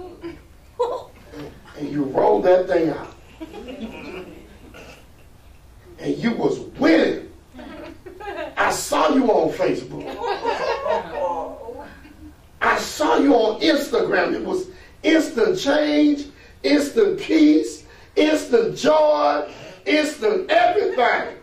oh. 0.80 1.10
And 1.78 1.90
you 1.90 2.04
roll 2.04 2.40
that 2.40 2.68
thing 2.68 2.88
out. 2.88 3.14
And 5.98 6.16
you 6.16 6.32
was 6.32 6.60
winning. 6.78 7.30
I 8.56 8.70
saw 8.70 9.10
you 9.10 9.26
on 9.26 9.52
Facebook. 9.52 10.06
I 12.62 12.78
saw 12.78 13.18
you 13.18 13.34
on 13.34 13.60
Instagram. 13.60 14.32
It 14.32 14.42
was 14.42 14.68
instant 15.02 15.58
change, 15.58 16.28
instant 16.62 17.20
peace, 17.20 17.84
instant 18.16 18.78
joy, 18.78 19.46
instant 19.86 20.50
everything. 20.50 21.36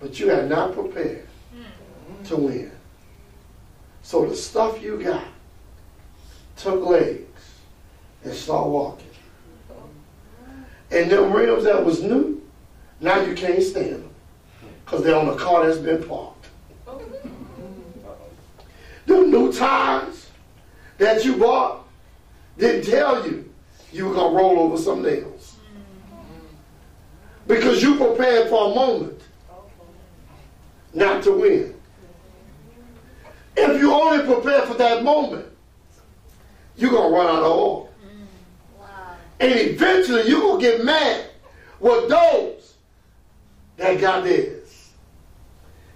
But 0.00 0.18
you 0.20 0.28
had 0.28 0.48
not 0.48 0.74
prepared 0.74 1.26
to 2.24 2.36
hmm. 2.36 2.44
win. 2.44 2.72
So 4.02 4.26
the 4.26 4.36
stuff 4.36 4.82
you 4.82 5.02
got 5.02 5.24
took 6.56 6.84
legs 6.84 7.24
and 8.24 8.32
start 8.32 8.68
walking. 8.68 9.06
And 10.90 11.10
them 11.10 11.32
rims 11.32 11.64
that 11.64 11.84
was 11.84 12.02
new, 12.02 12.42
now 13.00 13.20
you 13.20 13.34
can't 13.34 13.62
stand 13.62 14.04
them 14.04 14.10
because 14.84 15.04
they're 15.04 15.14
on 15.14 15.28
a 15.28 15.36
car 15.36 15.66
that's 15.66 15.78
been 15.78 16.02
parked. 16.04 16.46
Them 19.06 19.30
new 19.30 19.52
tires 19.52 20.28
that 20.98 21.24
you 21.24 21.36
bought 21.36 21.86
didn't 22.58 22.90
tell 22.90 23.26
you 23.26 23.50
you 23.92 24.06
were 24.06 24.14
going 24.14 24.32
to 24.32 24.36
roll 24.36 24.58
over 24.60 24.76
some 24.76 25.02
nails. 25.02 25.37
Because 27.48 27.82
you 27.82 27.96
prepared 27.96 28.50
for 28.50 28.70
a 28.70 28.74
moment, 28.74 29.20
not 30.92 31.22
to 31.24 31.32
win. 31.32 31.74
If 33.56 33.80
you 33.80 33.92
only 33.92 34.24
prepare 34.24 34.62
for 34.62 34.74
that 34.74 35.02
moment, 35.02 35.46
you're 36.76 36.90
going 36.90 37.10
to 37.10 37.16
run 37.16 37.26
out 37.26 37.42
of 37.42 37.50
oil. 37.50 37.92
Mm. 38.06 39.16
And 39.40 39.52
eventually 39.52 40.28
you're 40.28 40.40
going 40.40 40.60
to 40.60 40.66
get 40.70 40.84
mad 40.84 41.30
with 41.80 42.08
those 42.08 42.74
that 43.78 44.00
got 44.00 44.24
theirs. 44.24 44.92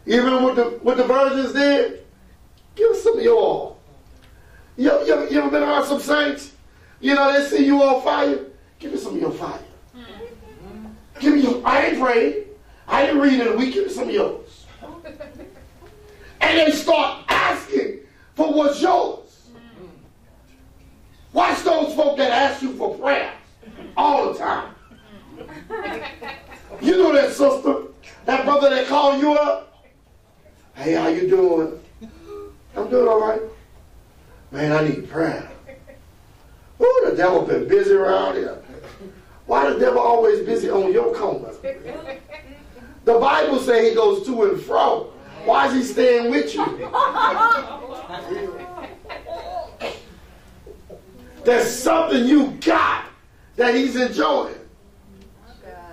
You 0.06 0.22
remember 0.24 0.42
what 0.42 0.56
the, 0.56 0.64
what 0.82 0.96
the 0.96 1.04
virgins 1.04 1.52
did? 1.52 2.04
Give 2.74 2.96
some 2.96 3.18
of 3.18 3.22
your 3.22 3.38
oil. 3.38 3.78
You, 4.76 4.90
you, 5.06 5.30
you 5.30 5.38
ever 5.38 5.50
been 5.50 5.62
around 5.62 5.84
some 5.84 6.00
saints? 6.00 6.52
You 7.00 7.14
know, 7.14 7.32
they 7.32 7.46
see 7.46 7.66
you 7.66 7.80
on 7.82 8.02
fire. 8.02 8.46
Give 8.78 8.90
me 8.90 8.98
some 8.98 9.14
of 9.14 9.20
your 9.20 9.30
fire. 9.30 9.60
Mm. 9.94 10.04
Give 11.22 11.34
me 11.34 11.42
your, 11.42 11.64
I 11.64 11.86
ain't 11.86 12.00
praying. 12.00 12.46
I 12.88 13.06
ain't 13.06 13.16
reading 13.16 13.42
in 13.42 13.46
a 13.46 13.56
week. 13.56 13.74
Give 13.74 13.86
me 13.86 13.92
some 13.92 14.08
of 14.08 14.14
yours. 14.14 14.66
And 16.40 16.58
they 16.58 16.72
start 16.72 17.24
asking 17.28 18.00
for 18.34 18.52
what's 18.52 18.82
yours. 18.82 19.50
Watch 21.32 21.62
those 21.62 21.94
folk 21.94 22.16
that 22.16 22.32
ask 22.32 22.60
you 22.60 22.74
for 22.74 22.98
prayer 22.98 23.32
all 23.96 24.32
the 24.32 24.38
time. 24.38 24.74
You 26.80 26.96
know 26.96 27.12
that 27.12 27.30
sister, 27.30 27.82
that 28.24 28.44
brother 28.44 28.68
that 28.70 28.88
called 28.88 29.20
you 29.20 29.34
up? 29.34 29.86
Hey, 30.74 30.94
how 30.94 31.06
you 31.06 31.28
doing? 31.28 31.80
I'm 32.76 32.90
doing 32.90 33.06
all 33.06 33.20
right. 33.20 33.40
Man, 34.50 34.72
I 34.72 34.88
need 34.88 35.08
prayer. 35.08 35.48
Oh, 36.80 37.06
the 37.08 37.16
devil 37.16 37.42
been 37.42 37.68
busy 37.68 37.92
around 37.92 38.34
here. 38.34 38.61
Why 39.46 39.70
the 39.70 39.78
devil 39.78 40.00
always 40.00 40.44
busy 40.44 40.70
on 40.70 40.92
your 40.92 41.14
corner? 41.14 41.52
The 43.04 43.18
Bible 43.18 43.58
say 43.58 43.88
he 43.90 43.94
goes 43.94 44.24
to 44.26 44.44
and 44.44 44.60
fro. 44.60 45.12
Why 45.44 45.66
is 45.66 45.72
he 45.74 45.82
staying 45.82 46.30
with 46.30 46.54
you? 46.54 46.64
There's 51.44 51.68
something 51.68 52.24
you 52.24 52.52
got 52.64 53.06
that 53.56 53.74
he's 53.74 53.96
enjoying 53.96 54.54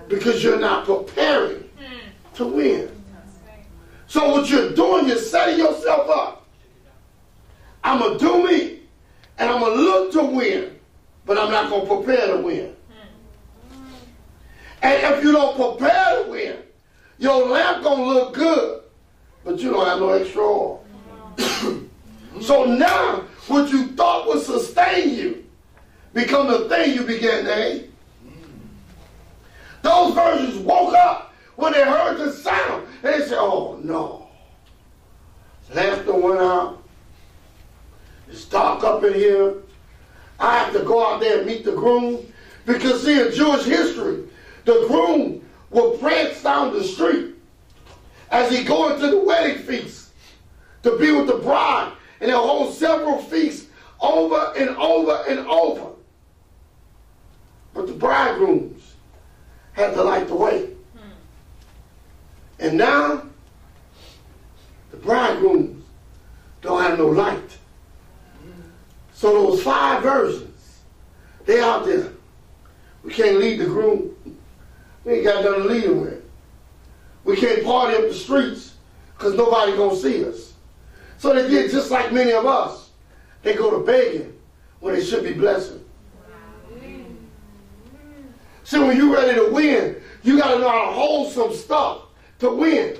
because 0.07 0.43
you're 0.43 0.59
not 0.59 0.85
preparing 0.85 1.67
to 2.35 2.45
win. 2.45 2.91
So 4.07 4.29
what 4.31 4.49
you're 4.49 4.71
doing, 4.73 5.07
you're 5.07 5.17
setting 5.17 5.57
yourself 5.59 6.09
up. 6.09 6.47
I'm 7.83 7.99
going 7.99 8.17
to 8.17 8.25
do 8.25 8.47
me, 8.47 8.81
and 9.37 9.49
I'm 9.49 9.59
going 9.59 9.77
to 9.77 9.83
look 9.83 10.11
to 10.13 10.23
win, 10.23 10.79
but 11.25 11.37
I'm 11.37 11.51
not 11.51 11.69
going 11.69 11.87
to 11.87 11.95
prepare 11.95 12.35
to 12.35 12.41
win. 12.41 12.75
And 14.81 15.15
if 15.15 15.23
you 15.23 15.31
don't 15.31 15.55
prepare 15.55 16.23
to 16.23 16.29
win, 16.29 16.57
your 17.17 17.47
lamp 17.47 17.83
to 17.83 17.93
look 17.93 18.33
good, 18.33 18.81
but 19.43 19.59
you 19.59 19.71
don't 19.71 19.85
have 19.85 19.99
no 19.99 20.09
extra 20.09 20.41
oil. 20.41 20.85
so 22.41 22.65
now, 22.65 23.23
what 23.47 23.71
you 23.71 23.87
thought 23.89 24.27
would 24.27 24.41
sustain 24.41 25.13
you 25.13 25.45
become 26.13 26.47
the 26.47 26.69
thing 26.69 26.93
you 26.95 27.03
began 27.03 27.43
to 27.45 27.53
hate. 27.53 27.91
Those 29.81 30.13
virgins 30.13 30.57
woke 30.57 30.93
up 30.93 31.33
when 31.55 31.73
they 31.73 31.83
heard 31.83 32.17
the 32.17 32.31
sound. 32.31 32.87
And 33.03 33.13
they 33.13 33.27
said, 33.27 33.37
oh 33.39 33.79
no. 33.83 34.27
Lamp 35.73 36.05
went 36.07 36.39
out. 36.39 36.83
It's 38.29 38.45
dark 38.45 38.83
up 38.83 39.03
in 39.03 39.13
here. 39.13 39.55
I 40.39 40.57
have 40.57 40.73
to 40.73 40.79
go 40.79 41.05
out 41.05 41.19
there 41.19 41.39
and 41.39 41.47
meet 41.47 41.65
the 41.65 41.73
groom. 41.73 42.25
Because 42.65 43.03
see, 43.03 43.19
in 43.19 43.31
Jewish 43.33 43.65
history, 43.65 44.23
the 44.65 44.85
groom 44.87 45.47
will 45.69 45.97
prance 45.97 46.41
down 46.41 46.73
the 46.73 46.83
street 46.83 47.35
as 48.31 48.51
he 48.51 48.63
go 48.63 48.97
to 48.97 49.07
the 49.07 49.19
wedding 49.19 49.63
feast 49.63 50.09
to 50.83 50.97
be 50.97 51.11
with 51.11 51.27
the 51.27 51.37
bride. 51.37 51.93
And 52.21 52.29
they'll 52.29 52.45
hold 52.45 52.73
several 52.73 53.19
feasts 53.19 53.69
over 54.01 54.53
and 54.57 54.69
over 54.77 55.23
and 55.27 55.39
over. 55.47 55.91
But 57.73 57.87
the 57.87 57.93
bridegrooms 57.93 58.95
had 59.73 59.93
to 59.93 60.03
light 60.03 60.27
the 60.27 60.35
way. 60.35 60.69
And 62.59 62.77
now, 62.77 63.23
the 64.91 64.97
bridegrooms 64.97 65.85
don't 66.61 66.81
have 66.81 66.97
no 66.97 67.07
light. 67.07 67.57
So 69.13 69.33
those 69.33 69.63
five 69.63 70.03
virgins, 70.03 70.79
they 71.45 71.61
out 71.61 71.85
there. 71.85 72.11
We 73.03 73.13
can't 73.13 73.37
lead 73.37 73.59
the 73.59 73.65
groom. 73.65 74.15
We 75.05 75.13
ain't 75.13 75.23
got 75.23 75.43
nothing 75.43 75.63
to 75.63 75.69
lead 75.69 75.83
them 75.83 76.01
with. 76.01 76.23
We 77.23 77.35
can't 77.35 77.63
party 77.63 77.97
up 77.97 78.09
the 78.09 78.13
streets 78.13 78.75
because 79.17 79.33
nobody 79.35 79.75
gonna 79.75 79.95
see 79.95 80.25
us. 80.25 80.53
So 81.17 81.33
they 81.33 81.47
did 81.47 81.71
just 81.71 81.91
like 81.91 82.11
many 82.11 82.31
of 82.31 82.45
us. 82.45 82.89
They 83.43 83.55
go 83.55 83.71
to 83.71 83.85
begging 83.85 84.37
when 84.79 84.95
they 84.95 85.03
should 85.03 85.23
be 85.23 85.33
blessing. 85.33 85.83
See, 88.63 88.79
when 88.79 88.95
you're 88.97 89.13
ready 89.13 89.33
to 89.33 89.51
win, 89.51 89.95
you 90.23 90.37
got 90.37 90.53
to 90.53 90.59
know 90.59 90.69
how 90.69 90.85
to 90.85 90.91
hold 90.91 91.31
some 91.31 91.53
stuff 91.53 92.03
to 92.39 92.51
win. 92.51 92.97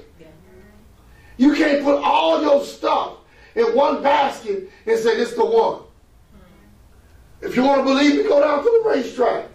You 1.37 1.53
can't 1.53 1.83
put 1.83 2.01
all 2.01 2.41
your 2.41 2.65
stuff 2.65 3.17
in 3.55 3.75
one 3.75 4.01
basket 4.01 4.69
and 4.85 4.99
say, 4.99 5.15
this 5.15 5.33
the 5.33 5.45
one. 5.45 5.83
If 7.41 7.55
you 7.55 7.63
want 7.63 7.79
to 7.79 7.83
believe 7.83 8.17
me, 8.17 8.23
go 8.23 8.41
down 8.41 8.63
to 8.63 8.63
the 8.63 8.89
racetrack. 8.89 9.45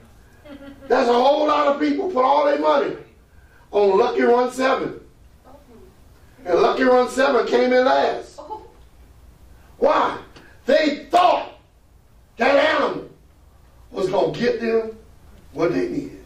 There's 0.88 1.08
a 1.08 1.12
whole 1.12 1.46
lot 1.46 1.68
of 1.68 1.80
people 1.80 2.10
put 2.10 2.24
all 2.24 2.44
their 2.44 2.58
money 2.58 2.96
on 3.70 3.98
Lucky 3.98 4.22
Run 4.22 4.52
7. 4.52 5.00
And 6.44 6.60
Lucky 6.60 6.82
Run 6.82 7.08
7 7.08 7.46
came 7.46 7.72
in 7.72 7.84
last. 7.84 8.38
Why? 9.78 10.18
They 10.66 11.06
thought 11.10 11.58
that 12.36 12.54
animal 12.56 13.08
was 13.90 14.08
going 14.08 14.34
to 14.34 14.40
get 14.40 14.60
them 14.60 14.96
what 15.52 15.72
they 15.72 15.88
needed. 15.88 16.24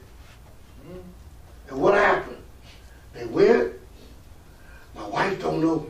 And 1.68 1.80
what 1.80 1.94
happened? 1.94 2.36
They 3.12 3.26
went. 3.26 3.74
My 4.94 5.06
wife 5.06 5.40
don't 5.40 5.60
know. 5.60 5.86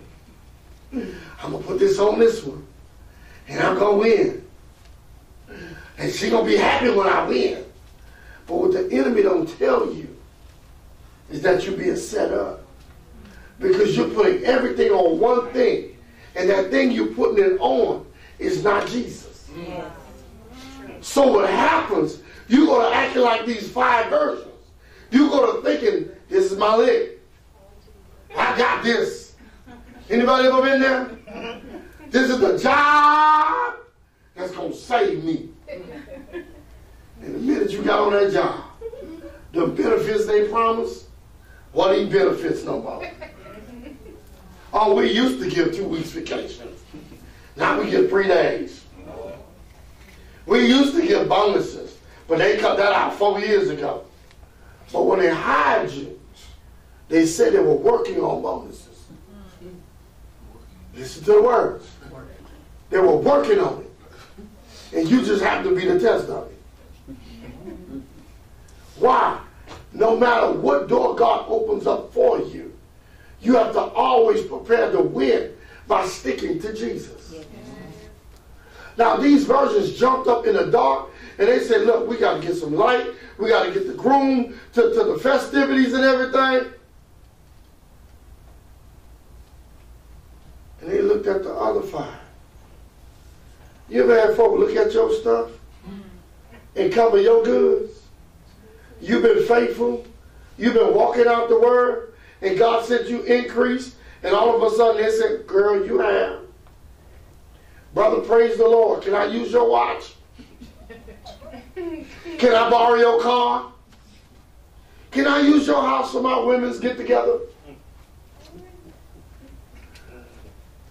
I'm 0.93 1.53
going 1.53 1.63
to 1.63 1.69
put 1.69 1.79
this 1.79 1.99
on 1.99 2.19
this 2.19 2.43
one. 2.43 2.67
And 3.49 3.61
I'm 3.61 3.79
going 3.79 3.95
to 3.95 4.01
win. 4.01 4.45
And 5.97 6.13
she 6.13 6.31
going 6.31 6.45
to 6.45 6.51
be 6.51 6.57
happy 6.57 6.91
when 6.91 7.07
I 7.07 7.27
win. 7.27 7.65
But 8.49 8.57
what 8.57 8.73
the 8.73 8.91
enemy 8.91 9.23
don't 9.23 9.47
tell 9.59 9.93
you 9.93 10.17
is 11.31 11.43
that 11.43 11.65
you're 11.65 11.77
being 11.77 11.97
set 11.97 12.33
up. 12.33 12.65
Because 13.61 13.97
you're 13.97 14.09
putting 14.09 14.45
everything 14.45 14.91
on 14.91 15.19
one 15.19 15.53
thing. 15.53 15.97
And 16.35 16.49
that 16.49 16.71
thing 16.71 16.91
you're 16.91 17.15
putting 17.15 17.45
it 17.45 17.59
on 17.61 18.07
is 18.39 18.65
not 18.65 18.89
Jesus. 18.89 19.51
So 21.01 21.33
what 21.33 21.51
happens, 21.51 22.21
you 22.49 22.67
go 22.67 22.89
to 22.89 22.97
acting 22.97 23.23
like 23.23 23.45
these 23.45 23.71
five 23.71 24.09
versions. 24.09 24.47
You 25.11 25.29
go 25.29 25.61
to 25.61 25.63
thinking, 25.63 26.11
this 26.29 26.51
is 26.51 26.59
my 26.59 26.75
leg. 26.75 27.11
I 28.37 28.57
got 28.57 28.83
this. 28.83 29.35
Anybody 30.09 30.49
ever 30.49 30.63
been 30.63 30.81
there? 30.81 31.61
This 32.09 32.31
is 32.31 32.39
the 32.41 32.59
job 32.59 33.75
that's 34.35 34.53
going 34.53 34.71
to 34.71 34.77
save 34.77 35.23
me. 35.25 35.51
And 37.21 37.35
the 37.35 37.39
minute 37.39 37.71
you 37.71 37.83
got 37.83 38.01
on 38.01 38.13
that 38.13 38.33
job, 38.33 38.65
the 39.53 39.67
benefits 39.67 40.27
they 40.27 40.49
promised, 40.49 41.07
what 41.73 41.95
ain't 41.95 42.13
benefits 42.13 42.65
no 42.65 42.81
more. 42.81 43.11
Oh, 44.73 44.95
we 44.95 45.11
used 45.11 45.41
to 45.41 45.51
give 45.51 45.75
two 45.75 45.87
weeks 45.87 46.11
vacation. 46.11 46.69
Now 47.57 47.81
we 47.81 47.91
get 47.91 48.09
three 48.09 48.29
days. 48.29 48.85
We 50.47 50.67
used 50.67 50.95
to 50.95 51.07
give 51.07 51.29
bonuses, 51.29 51.97
but 52.27 52.39
they 52.39 52.57
cut 52.59 52.77
that 52.77 52.93
out 52.93 53.15
four 53.15 53.39
years 53.41 53.69
ago. 53.69 54.05
But 54.93 55.05
when 55.05 55.19
they 55.19 55.31
hired 55.31 55.91
you, 55.91 56.19
they 57.09 57.27
said 57.27 57.53
they 57.53 57.61
were 57.61 57.75
working 57.75 58.21
on 58.21 58.43
bonuses. 58.43 59.07
Listen 60.95 61.25
to 61.25 61.33
the 61.33 61.43
words. 61.43 61.91
They 62.91 62.99
were 62.99 63.17
working 63.17 63.59
on 63.61 63.83
it. 63.83 64.97
And 64.97 65.09
you 65.09 65.25
just 65.25 65.43
have 65.43 65.65
to 65.65 65.75
be 65.75 65.87
the 65.87 65.99
test 66.01 66.29
of 66.29 66.51
it. 66.51 66.58
Why? 68.99 69.41
No 69.93 70.17
matter 70.17 70.53
what 70.53 70.89
door 70.89 71.15
God 71.15 71.47
opens 71.49 71.87
up 71.87 72.13
for 72.13 72.41
you, 72.41 72.75
you 73.41 73.55
have 73.55 73.73
to 73.73 73.81
always 73.81 74.43
prepare 74.43 74.91
to 74.93 75.01
win 75.01 75.53
by 75.87 76.07
sticking 76.07 76.61
to 76.61 76.73
Jesus. 76.73 77.35
Now, 78.97 79.17
these 79.17 79.45
virgins 79.45 79.97
jumped 79.97 80.29
up 80.29 80.47
in 80.47 80.55
the 80.55 80.67
dark 80.67 81.11
and 81.39 81.47
they 81.47 81.61
said, 81.61 81.83
Look, 81.83 82.09
we 82.09 82.19
got 82.19 82.41
to 82.41 82.47
get 82.47 82.57
some 82.57 82.75
light. 82.75 83.07
We 83.39 83.49
got 83.49 83.67
to 83.67 83.73
get 83.73 83.87
the 83.87 83.95
groom 83.95 84.59
to, 84.75 84.83
to 84.83 85.05
the 85.05 85.19
festivities 85.23 85.95
and 85.95 86.05
everything. 86.05 86.73
And 90.81 90.91
they 90.91 91.01
looked 91.01 91.29
at 91.29 91.45
the 91.45 91.53
other 91.53 91.83
five. 91.83 92.19
You 93.89 94.03
ever 94.03 94.29
had 94.29 94.37
folk 94.37 94.59
look 94.59 94.75
at 94.75 94.93
your 94.93 95.13
stuff 95.13 95.51
and 96.79 96.93
cover 96.93 97.21
your 97.21 97.43
goods? 97.45 98.03
You've 99.01 99.23
been 99.23 99.45
faithful. 99.45 100.07
You've 100.57 100.75
been 100.75 100.95
walking 100.95 101.27
out 101.27 101.49
the 101.49 101.59
word, 101.59 102.15
and 102.43 102.59
God 102.59 102.85
sent 102.85 103.09
you 103.09 103.23
increase, 103.23 103.95
and 104.23 104.35
all 104.35 104.57
of 104.57 104.73
a 104.73 104.75
sudden 104.75 105.03
they 105.03 105.11
said, 105.11 105.47
Girl, 105.47 105.85
you 105.87 105.99
have. 106.01 106.41
Brother, 107.95 108.21
praise 108.21 108.59
the 108.59 108.67
Lord. 108.67 109.03
Can 109.03 109.15
I 109.15 109.27
use 109.27 109.53
your 109.53 109.69
watch? 109.69 110.15
Can 111.75 112.55
I 112.55 112.71
borrow 112.71 112.95
your 112.95 113.21
car? 113.21 113.73
Can 115.11 115.27
I 115.27 115.41
use 115.41 115.67
your 115.67 115.83
house 115.83 116.13
for 116.13 116.23
my 116.23 116.39
women's 116.39 116.79
get 116.79 116.97
together? 116.97 117.39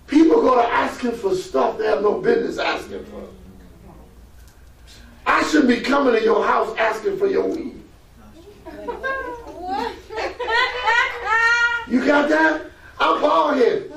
People 0.07 0.41
go 0.41 0.55
to 0.55 0.67
asking 0.67 1.11
for 1.11 1.35
stuff 1.35 1.77
they 1.77 1.85
have 1.85 2.01
no 2.01 2.19
business 2.19 2.57
asking 2.57 3.05
for. 3.05 3.27
I 5.27 5.43
shouldn't 5.43 5.67
be 5.69 5.81
coming 5.81 6.15
to 6.15 6.23
your 6.23 6.43
house 6.43 6.75
asking 6.77 7.17
for 7.19 7.27
your 7.27 7.47
weed. 7.47 7.75
You 11.89 12.05
got 12.05 12.27
that? 12.27 12.63
I'm 12.99 13.21
bald 13.21 13.55
headed. 13.55 13.89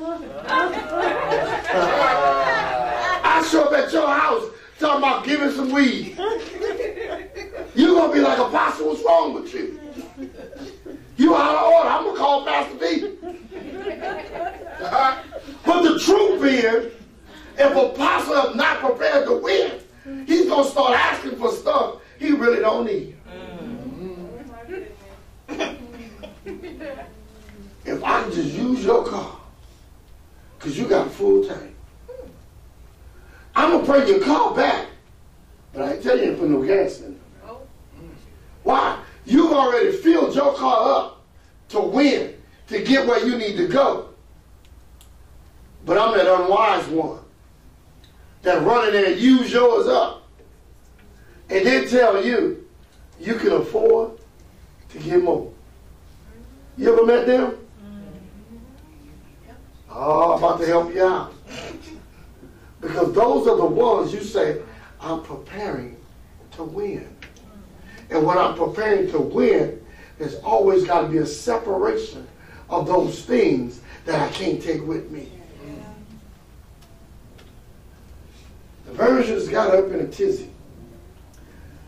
I 3.25 3.43
show 3.51 3.65
up 3.65 3.73
at 3.73 3.93
your 3.93 4.07
house 4.07 4.45
talking 4.79 4.99
about 4.99 5.25
giving 5.25 5.51
some 5.51 5.73
weed. 5.73 6.17
You're 7.75 7.95
going 7.95 8.11
to 8.11 8.15
be 8.15 8.21
like, 8.21 8.39
Apostle, 8.39 8.87
what's 8.89 9.03
wrong 9.05 9.35
with 9.35 9.53
you? 9.53 9.81
You 11.17 11.35
out 11.35 11.57
of 11.57 11.63
order. 11.73 11.89
I'm 11.89 12.05
going 12.05 12.15
to 12.15 12.21
call 12.21 12.45
Pastor 12.47 12.79
B. 12.79 13.17
But 15.67 15.83
the 15.83 15.99
truth 15.99 16.45
is, 16.45 16.93
if 17.59 17.77
Apostle 17.77 18.51
is 18.51 18.55
not 18.57 18.79
prepared 18.79 19.27
to 19.27 19.37
win, 19.37 19.80
he's 20.05 20.49
going 20.49 20.65
to 20.65 20.71
start 20.71 20.95
asking 20.95 21.37
for 21.37 21.53
stuff 21.53 22.01
he 22.19 22.33
really 22.33 22.61
don't 22.61 22.87
need. 22.87 23.17
if 27.85 28.05
I 28.05 28.23
can 28.23 28.33
just 28.33 28.53
use 28.53 28.85
your 28.85 29.05
car, 29.05 29.39
because 30.59 30.79
you 30.79 30.87
got 30.87 31.07
a 31.07 31.11
full 31.11 31.45
tank, 31.47 31.75
I'm 33.55 33.71
going 33.73 33.85
to 33.85 33.91
bring 33.91 34.09
your 34.09 34.21
car 34.21 34.55
back. 34.55 34.87
But 35.73 35.83
I 35.83 35.97
tell 35.99 36.19
you, 36.19 36.25
ain't 36.25 36.39
put 36.39 36.51
no 36.51 36.63
gas 36.63 37.01
in 37.01 37.13
it. 37.13 37.21
Why? 38.63 38.99
You've 39.25 39.53
already 39.53 39.93
filled 39.93 40.35
your 40.35 40.55
car 40.55 40.99
up 40.99 41.25
to 41.71 41.81
win, 41.81 42.35
to 42.69 42.83
get 42.83 43.07
where 43.07 43.25
you 43.25 43.39
need 43.39 43.57
to 43.57 43.69
go. 43.69 44.09
But 45.87 45.97
I'm 45.97 46.17
that 46.17 46.27
unwise 46.27 46.87
one 46.89 47.20
that 48.43 48.63
run 48.63 48.89
in 48.89 48.95
there 48.95 49.13
and 49.13 49.21
use 49.21 49.53
yours 49.53 49.87
up 49.87 50.27
and 51.49 51.67
then 51.67 51.89
tell 51.89 52.25
you 52.25 52.67
you 53.19 53.35
can 53.35 53.53
afford 53.53 54.19
to 54.91 54.99
get 54.99 55.23
more. 55.23 55.53
You 56.77 56.93
ever 56.93 57.05
met 57.05 57.27
them? 57.27 57.51
Mm-hmm. 57.51 58.67
Oh, 59.91 60.33
I'm 60.33 60.39
about 60.39 60.61
to 60.61 60.67
help 60.67 60.95
you 60.95 61.05
out. 61.05 61.35
Because 62.81 63.13
those 63.13 63.47
are 63.47 63.57
the 63.57 63.67
ones 63.67 64.15
you 64.15 64.23
say, 64.23 64.63
I'm 65.01 65.23
preparing 65.23 65.97
to 66.53 66.63
win. 66.63 67.15
And 68.09 68.25
when 68.25 68.39
I'm 68.39 68.57
preparing 68.57 69.11
to 69.11 69.19
win, 69.19 69.85
there's 70.19 70.37
always 70.37 70.85
got 70.85 71.03
to 71.03 71.09
be 71.09 71.19
a 71.19 71.27
separation 71.27 72.27
of 72.69 72.87
those 72.87 73.23
things 73.23 73.81
that 74.05 74.21
I 74.21 74.33
can't 74.33 74.63
take 74.63 74.87
with 74.87 75.11
me. 75.11 75.31
The 78.91 78.97
Persians 78.97 79.49
got 79.49 79.75
up 79.75 79.89
in 79.91 80.01
a 80.01 80.07
tizzy. 80.09 80.51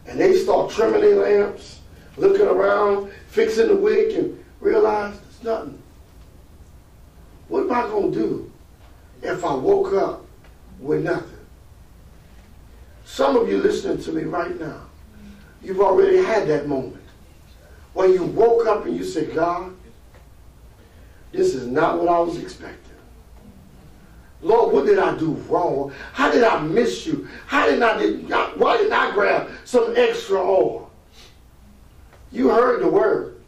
And 0.06 0.20
they 0.20 0.36
start 0.36 0.70
trimming 0.70 1.00
their 1.00 1.16
lamps, 1.16 1.80
looking 2.16 2.46
around, 2.46 3.10
fixing 3.28 3.68
the 3.68 3.76
wick, 3.76 4.16
and 4.16 4.42
realized 4.60 5.20
it's 5.28 5.42
nothing. 5.42 5.80
What 7.48 7.64
am 7.64 7.72
I 7.72 7.82
going 7.82 8.12
to 8.12 8.18
do 8.18 8.52
if 9.22 9.44
I 9.44 9.54
woke 9.54 9.92
up 9.94 10.24
with 10.78 11.02
nothing? 11.02 11.28
Some 13.04 13.36
of 13.36 13.48
you 13.48 13.58
listening 13.58 14.02
to 14.04 14.12
me 14.12 14.22
right 14.22 14.58
now, 14.58 14.82
you've 15.62 15.80
already 15.80 16.18
had 16.18 16.46
that 16.48 16.68
moment 16.68 17.02
when 17.94 18.12
you 18.12 18.24
woke 18.24 18.66
up 18.66 18.86
and 18.86 18.96
you 18.96 19.04
said, 19.04 19.34
God, 19.34 19.74
this 21.32 21.54
is 21.54 21.66
not 21.66 21.98
what 21.98 22.08
I 22.08 22.18
was 22.20 22.38
expecting. 22.38 22.91
Lord, 24.42 24.72
what 24.72 24.86
did 24.86 24.98
I 24.98 25.16
do 25.16 25.32
wrong? 25.48 25.92
How 26.12 26.30
did 26.30 26.42
I 26.42 26.60
miss 26.60 27.06
you? 27.06 27.28
How 27.46 27.66
did 27.66 27.80
I, 27.80 27.98
did, 27.98 28.28
why 28.56 28.76
didn't 28.76 28.92
I 28.92 29.12
grab 29.12 29.48
some 29.64 29.94
extra 29.96 30.38
oil? 30.38 30.90
You 32.32 32.48
heard 32.48 32.82
the 32.82 32.88
word 32.88 33.40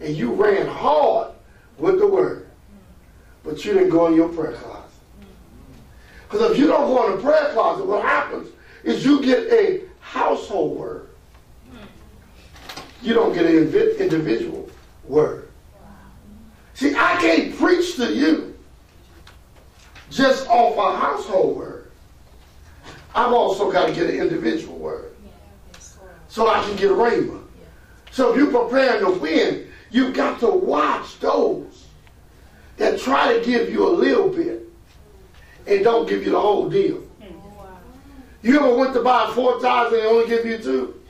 and 0.00 0.16
you 0.16 0.32
ran 0.32 0.66
hard 0.66 1.32
with 1.76 1.98
the 1.98 2.06
word, 2.06 2.48
but 3.44 3.64
you 3.64 3.74
didn't 3.74 3.90
go 3.90 4.06
in 4.06 4.14
your 4.14 4.30
prayer 4.30 4.52
closet. 4.52 4.90
Because 6.28 6.52
if 6.52 6.58
you 6.58 6.66
don't 6.66 6.86
go 6.86 7.10
in 7.10 7.16
the 7.16 7.22
prayer 7.22 7.52
closet, 7.52 7.86
what 7.86 8.02
happens 8.02 8.48
is 8.84 9.04
you 9.04 9.22
get 9.22 9.52
a 9.52 9.82
household 10.00 10.78
word. 10.78 11.08
You 13.02 13.12
don't 13.12 13.34
get 13.34 13.44
an 13.44 13.56
individual 13.98 14.70
word. 15.04 15.50
See, 16.74 16.94
I 16.94 17.16
can't 17.20 17.54
preach 17.56 17.96
to 17.96 18.14
you 18.14 18.51
just 20.12 20.46
off 20.48 20.76
a 20.76 20.98
household 20.98 21.56
word. 21.56 21.90
I've 23.14 23.32
also 23.32 23.72
got 23.72 23.86
to 23.86 23.94
get 23.94 24.10
an 24.10 24.16
individual 24.16 24.78
word. 24.78 25.12
So 26.28 26.48
I 26.48 26.62
can 26.62 26.76
get 26.76 26.90
a 26.90 26.94
rhema. 26.94 27.42
So 28.10 28.30
if 28.30 28.36
you're 28.36 28.50
preparing 28.50 29.04
to 29.04 29.18
win, 29.18 29.68
you've 29.90 30.14
got 30.14 30.40
to 30.40 30.48
watch 30.48 31.18
those 31.20 31.86
that 32.76 33.00
try 33.00 33.38
to 33.38 33.44
give 33.44 33.70
you 33.70 33.86
a 33.86 33.90
little 33.90 34.28
bit 34.28 34.68
and 35.66 35.84
don't 35.84 36.08
give 36.08 36.24
you 36.24 36.32
the 36.32 36.40
whole 36.40 36.68
deal. 36.68 37.02
You 38.42 38.56
ever 38.56 38.74
went 38.74 38.92
to 38.94 39.02
buy 39.02 39.30
four 39.34 39.60
tires 39.60 39.92
and 39.92 40.02
they 40.02 40.06
only 40.06 40.28
give 40.28 40.44
you 40.44 40.58
two? 40.58 41.00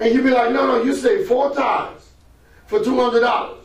And 0.00 0.14
you'd 0.14 0.24
be 0.24 0.30
like, 0.30 0.52
no, 0.52 0.66
no, 0.66 0.82
you 0.82 0.94
say 0.94 1.24
four 1.24 1.54
tires 1.54 2.08
for 2.66 2.80
$200. 2.80 3.59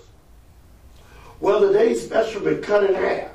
Well, 1.40 1.60
the 1.60 1.74
day 1.74 1.94
special 1.96 2.42
been 2.42 2.62
cut 2.62 2.84
in 2.84 2.96
half. 2.96 3.32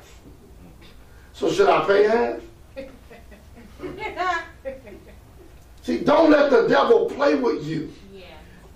So 1.33 1.51
should 1.51 1.69
I 1.69 1.85
pay 1.85 2.03
half? 2.07 2.39
See, 5.81 5.99
don't 5.99 6.29
let 6.29 6.51
the 6.51 6.67
devil 6.67 7.09
play 7.09 7.35
with 7.35 7.65
you 7.65 7.91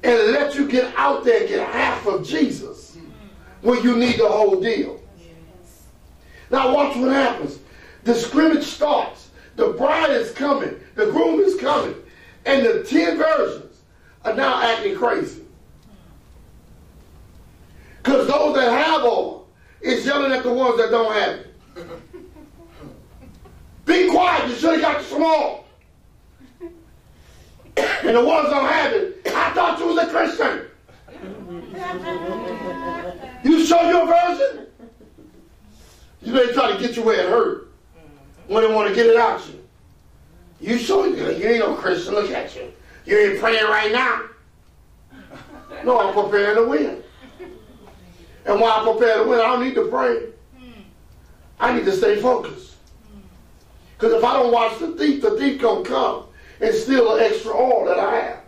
and 0.03 0.31
let 0.31 0.55
you 0.55 0.67
get 0.67 0.93
out 0.95 1.23
there 1.23 1.41
and 1.41 1.49
get 1.49 1.67
half 1.69 2.05
of 2.05 2.25
Jesus 2.25 2.95
mm-hmm. 2.95 3.67
when 3.67 3.83
you 3.83 3.97
need 3.97 4.19
the 4.19 4.27
whole 4.27 4.61
deal. 4.61 5.01
Now 6.51 6.73
watch 6.73 6.95
what 6.95 7.11
happens. 7.11 7.59
The 8.03 8.13
scrimmage 8.13 8.63
starts. 8.63 9.29
The 9.55 9.69
bride 9.69 10.11
is 10.11 10.31
coming. 10.31 10.79
The 10.93 11.07
groom 11.07 11.39
is 11.39 11.55
coming. 11.59 11.95
And 12.45 12.65
the 12.65 12.83
10 12.83 13.17
virgins 13.17 13.81
are 14.23 14.35
now 14.35 14.61
acting 14.61 14.95
crazy. 14.95 15.44
Because 18.25 18.39
those 18.39 18.55
that 18.55 18.85
have 18.85 19.03
all 19.03 19.47
is 19.81 20.05
yelling 20.05 20.31
at 20.31 20.43
the 20.43 20.51
ones 20.51 20.77
that 20.77 20.89
don't 20.89 21.13
have 21.13 21.39
it. 21.39 21.53
Be 23.85 24.09
quiet, 24.09 24.49
you 24.49 24.55
should 24.55 24.79
have 24.79 24.81
got 24.81 24.97
the 24.99 25.03
small. 25.03 25.67
And 27.77 28.15
the 28.15 28.23
ones 28.23 28.49
don't 28.49 28.67
have 28.67 28.93
it, 28.93 29.21
I 29.27 29.51
thought 29.51 29.77
you 29.79 29.88
was 29.88 29.97
a 29.97 30.07
Christian. 30.07 30.61
You 33.43 33.63
show 33.63 33.88
your 33.88 34.07
version? 34.07 34.65
You 36.23 36.31
they 36.31 36.51
try 36.51 36.71
to 36.71 36.79
get 36.79 36.95
you 36.95 37.03
where 37.03 37.19
it 37.19 37.29
hurt 37.29 37.71
when 38.47 38.63
they 38.63 38.73
want 38.73 38.89
to 38.89 38.95
get 38.95 39.05
it 39.05 39.17
out 39.17 39.47
you. 39.47 39.63
You 40.59 40.79
show 40.79 41.05
you, 41.05 41.15
you 41.15 41.47
ain't 41.47 41.59
no 41.59 41.75
Christian, 41.75 42.15
look 42.15 42.31
at 42.31 42.55
you. 42.55 42.73
You 43.05 43.19
ain't 43.19 43.39
praying 43.39 43.65
right 43.65 43.91
now. 43.91 44.23
No, 45.83 45.99
I'm 45.99 46.15
preparing 46.15 46.55
to 46.55 46.65
win. 46.67 47.03
And 48.45 48.60
while 48.60 48.81
I 48.81 48.91
prepare 48.91 49.23
to 49.23 49.29
win, 49.29 49.39
I 49.39 49.43
don't 49.43 49.63
need 49.63 49.75
to 49.75 49.88
pray. 49.88 50.27
I 51.60 51.75
need 51.75 51.86
to 51.86 51.91
stay 51.91 52.21
focused. 52.21 52.75
Because 53.97 54.13
if 54.13 54.23
I 54.23 54.34
don't 54.34 54.51
watch 54.51 54.77
the 54.79 54.91
thief, 54.93 55.21
the 55.21 55.38
thief 55.38 55.62
gonna 55.62 55.84
come 55.84 56.25
and 56.62 56.73
steal 56.73 57.15
the 57.15 57.23
extra 57.23 57.53
oil 57.53 57.86
that 57.86 57.99
I 57.99 58.15
have. 58.15 58.39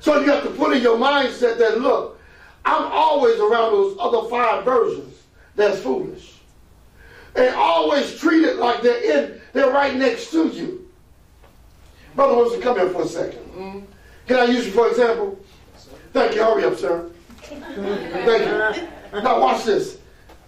So 0.00 0.20
you 0.20 0.30
have 0.30 0.44
to 0.44 0.50
put 0.50 0.76
in 0.76 0.82
your 0.82 0.96
mindset 0.96 1.58
that 1.58 1.80
look, 1.80 2.20
I'm 2.64 2.84
always 2.92 3.40
around 3.40 3.72
those 3.72 3.96
other 3.98 4.28
five 4.28 4.64
versions 4.64 5.14
that's 5.56 5.80
foolish. 5.80 6.34
And 7.34 7.54
always 7.54 8.18
treat 8.18 8.44
it 8.44 8.56
like 8.56 8.82
they're 8.82 9.02
in, 9.02 9.40
they're 9.52 9.70
right 9.70 9.94
next 9.94 10.30
to 10.30 10.48
you. 10.48 10.88
Brother 12.14 12.36
Wilson, 12.36 12.60
come 12.60 12.78
here 12.78 12.90
for 12.90 13.02
a 13.02 13.04
2nd 13.04 13.84
Can 14.26 14.36
I 14.36 14.44
use 14.44 14.66
you 14.66 14.72
for 14.72 14.88
example? 14.88 15.38
Thank 16.12 16.34
you. 16.34 16.42
Hurry 16.42 16.64
up, 16.64 16.76
sir. 16.76 17.10
Thank 17.48 18.82
you. 18.82 19.20
Now 19.22 19.40
watch 19.40 19.64
this. 19.64 19.98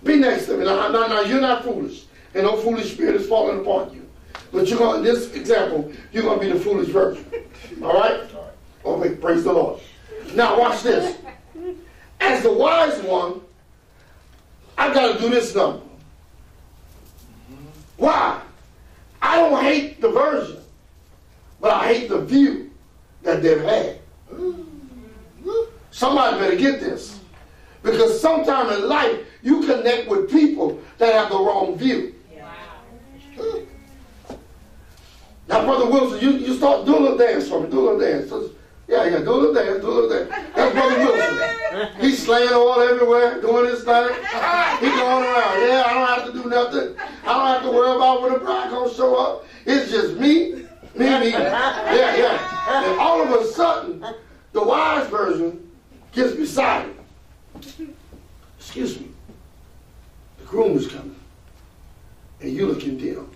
Be 0.02 0.16
next 0.16 0.46
to 0.46 0.56
me. 0.56 0.64
Now, 0.64 0.88
now, 0.88 1.06
now 1.06 1.20
you're 1.22 1.40
not 1.40 1.64
foolish. 1.64 2.04
And 2.34 2.44
no 2.44 2.56
foolish 2.56 2.92
spirit 2.92 3.16
is 3.16 3.26
falling 3.28 3.60
upon 3.60 3.92
you. 3.92 4.08
But 4.52 4.68
you're 4.68 4.78
going, 4.78 4.98
in 4.98 5.04
this 5.04 5.32
example, 5.34 5.92
you're 6.12 6.22
going 6.22 6.40
to 6.40 6.46
be 6.46 6.52
the 6.52 6.58
foolish 6.58 6.88
version. 6.88 7.24
All 7.82 7.92
right? 7.92 8.20
Oh, 8.84 8.98
wait, 8.98 9.20
praise 9.20 9.44
the 9.44 9.52
Lord. 9.52 9.80
Now 10.34 10.58
watch 10.58 10.82
this. 10.82 11.16
As 12.20 12.42
the 12.42 12.52
wise 12.52 13.00
one, 13.02 13.40
I 14.76 14.92
got 14.92 15.14
to 15.14 15.20
do 15.20 15.28
this 15.28 15.54
number. 15.54 15.82
Why? 17.96 18.40
I 19.20 19.36
don't 19.36 19.62
hate 19.62 20.00
the 20.00 20.10
version, 20.10 20.58
but 21.60 21.72
I 21.72 21.92
hate 21.92 22.08
the 22.08 22.20
view 22.20 22.70
that 23.22 23.42
they've 23.42 23.60
had. 23.60 23.99
Somebody 26.00 26.38
better 26.38 26.56
get 26.56 26.80
this. 26.80 27.20
Because 27.82 28.18
sometime 28.22 28.72
in 28.72 28.88
life, 28.88 29.18
you 29.42 29.60
connect 29.66 30.08
with 30.08 30.30
people 30.30 30.80
that 30.96 31.12
have 31.12 31.28
the 31.28 31.36
wrong 31.36 31.76
view. 31.76 32.14
Now, 35.46 35.62
Brother 35.66 35.90
Wilson, 35.90 36.20
you, 36.20 36.38
you 36.38 36.54
start 36.54 36.86
doing 36.86 37.00
a 37.00 37.02
little 37.02 37.18
dance 37.18 37.50
for 37.50 37.60
me. 37.60 37.68
Do 37.68 37.80
a 37.80 37.84
little 37.92 38.00
dance. 38.00 38.32
Yeah, 38.88 39.04
yeah, 39.04 39.18
do 39.18 39.30
a 39.30 39.40
little 39.40 39.52
dance, 39.52 39.82
do 39.82 39.88
a 39.88 39.92
little 39.92 40.08
dance. 40.08 40.30
That's 40.56 40.72
Brother 40.72 40.98
Wilson. 41.04 41.88
He's 42.00 42.24
slaying 42.24 42.54
all 42.54 42.80
everywhere, 42.80 43.38
doing 43.42 43.66
his 43.66 43.84
thing. 43.84 44.08
He's 44.08 44.96
going 44.96 45.24
around. 45.26 45.60
Yeah, 45.60 45.82
I 45.86 45.92
don't 45.92 46.08
have 46.08 46.26
to 46.28 46.32
do 46.32 46.48
nothing. 46.48 46.96
I 47.24 47.34
don't 47.34 47.46
have 47.46 47.62
to 47.64 47.70
worry 47.70 47.94
about 47.94 48.22
when 48.22 48.32
the 48.32 48.38
bride 48.38 48.70
gonna 48.70 48.94
show 48.94 49.16
up. 49.16 49.44
It's 49.66 49.90
just 49.90 50.16
me, 50.16 50.52
me, 50.94 51.20
me. 51.20 51.28
Yeah, 51.28 52.16
yeah. 52.16 52.84
And 52.86 52.98
all 52.98 53.20
of 53.22 53.38
a 53.38 53.44
sudden, 53.48 54.02
the 54.52 54.62
wise 54.62 55.06
version 55.10 55.69
gets 56.12 56.34
beside 56.34 56.86
him. 56.86 57.96
Excuse 58.58 59.00
me. 59.00 59.08
The 60.38 60.44
groom 60.44 60.76
is 60.76 60.86
coming. 60.86 61.16
And 62.40 62.52
you 62.52 62.66
looking 62.66 62.98
dim. 62.98 63.30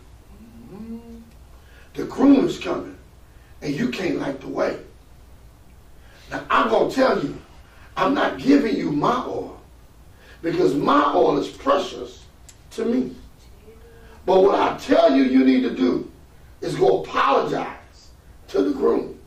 The 1.95 2.05
groom 2.05 2.47
is 2.47 2.59
coming. 2.59 2.97
And 3.63 3.75
you 3.75 3.89
can't 3.89 4.19
light 4.19 4.41
the 4.41 4.49
way. 4.49 4.79
Now, 6.31 6.45
I'm 6.51 6.69
going 6.69 6.91
to 6.91 6.95
tell 6.95 7.23
you, 7.23 7.39
I'm 7.97 8.15
not 8.15 8.39
giving 8.39 8.77
you 8.77 8.91
my 8.91 9.25
oil 9.27 9.61
because 10.43 10.75
my 10.75 11.13
oil 11.15 11.39
is 11.39 11.49
precious 11.49 12.25
to 12.73 12.85
me. 12.85 13.15
But 14.27 14.43
what 14.43 14.55
I 14.59 14.77
tell 14.79 15.15
you 15.15 15.25
you 15.25 15.45
need 15.45 15.63
to 15.63 15.75
do 15.75 16.11
is 16.61 16.75
go 16.77 17.03
apologize 17.03 18.11
to 18.49 18.63
the 18.63 18.73
groom. 18.73 19.19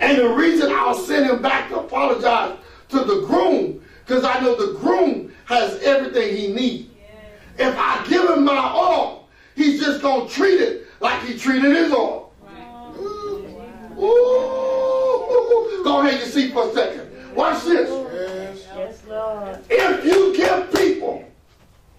And 0.00 0.18
the 0.18 0.28
reason 0.28 0.72
I'll 0.72 0.94
send 0.94 1.28
him 1.28 1.42
back 1.42 1.72
apologize 1.98 2.56
to 2.90 2.98
the 3.04 3.26
groom, 3.26 3.82
because 4.04 4.24
I 4.24 4.40
know 4.40 4.54
the 4.54 4.78
groom 4.78 5.32
has 5.46 5.80
everything 5.82 6.36
he 6.36 6.48
needs. 6.52 6.88
If 7.58 7.74
I 7.76 8.06
give 8.08 8.30
him 8.30 8.44
my 8.44 8.72
oil, 8.72 9.28
he's 9.56 9.80
just 9.80 10.00
going 10.00 10.28
to 10.28 10.34
treat 10.34 10.60
it 10.60 10.86
like 11.00 11.22
he 11.24 11.36
treated 11.36 11.74
his 11.74 11.92
oil. 11.92 12.32
Ooh. 13.00 13.98
Ooh. 13.98 15.84
Go 15.84 16.00
ahead 16.00 16.22
and 16.22 16.30
see 16.30 16.50
for 16.50 16.68
a 16.68 16.72
second. 16.72 17.34
Watch 17.34 17.64
this. 17.64 17.88
Yes, 18.76 19.02
Lord. 19.08 19.58
If 19.68 20.04
you 20.04 20.36
give 20.36 20.72
people 20.72 21.24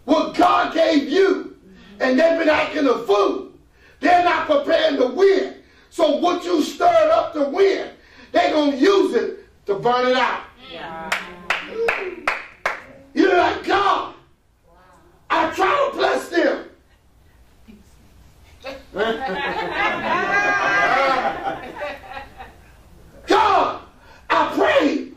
what 0.05 0.33
God 0.35 0.73
gave 0.73 1.09
you 1.09 1.57
and 1.99 2.17
they've 2.17 2.39
been 2.39 2.49
acting 2.49 2.87
a 2.87 2.99
fool, 2.99 3.51
they're 3.99 4.23
not 4.23 4.47
preparing 4.47 4.95
to 4.97 5.07
win. 5.07 5.55
So 5.89 6.17
what 6.17 6.45
you 6.45 6.61
stirred 6.63 7.11
up 7.11 7.33
to 7.33 7.49
win, 7.49 7.89
they're 8.31 8.53
going 8.53 8.71
to 8.71 8.77
use 8.77 9.13
it 9.13 9.38
to 9.69 9.75
burn 9.75 10.07
it 10.07 10.17
out. 10.17 10.45
Yeah. 10.71 11.11
You're 13.13 13.37
like, 13.37 13.63
God, 13.63 14.15
I 15.29 15.51
try 15.51 15.89
to 15.91 15.95
bless 15.95 16.29
them. 16.29 16.65
God, 23.27 23.81
I 24.31 24.53
prayed. 24.57 25.15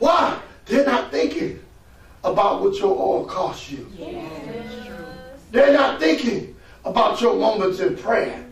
Why? 0.00 0.40
They're 0.66 0.84
not 0.84 1.12
thinking 1.12 1.60
about 2.24 2.62
what 2.62 2.76
your 2.80 2.98
oil 2.98 3.26
cost 3.26 3.70
you. 3.70 3.88
They're 5.52 5.72
not 5.72 6.00
thinking 6.00 6.56
about 6.84 7.20
your 7.20 7.36
moments 7.36 7.78
in 7.78 7.96
prayer. 7.96 8.44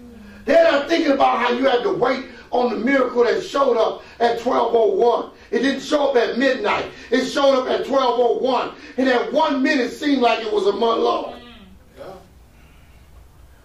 They're 0.44 0.70
not 0.70 0.88
thinking 0.88 1.10
about 1.10 1.38
how 1.38 1.52
you 1.52 1.64
had 1.64 1.82
to 1.82 1.92
wait 1.92 2.26
on 2.52 2.70
the 2.70 2.76
miracle 2.76 3.24
that 3.24 3.42
showed 3.42 3.76
up 3.76 4.02
at 4.20 4.44
1201. 4.44 5.30
It 5.50 5.60
didn't 5.60 5.80
show 5.80 6.10
up 6.10 6.16
at 6.16 6.38
midnight. 6.38 6.86
It 7.10 7.26
showed 7.26 7.54
up 7.54 7.68
at 7.68 7.88
1201. 7.88 8.74
And 8.98 9.08
that 9.08 9.32
one 9.32 9.62
minute 9.62 9.90
seemed 9.90 10.22
like 10.22 10.40
it 10.40 10.52
was 10.52 10.66
a 10.66 10.72
month 10.72 11.02
long. 11.02 11.40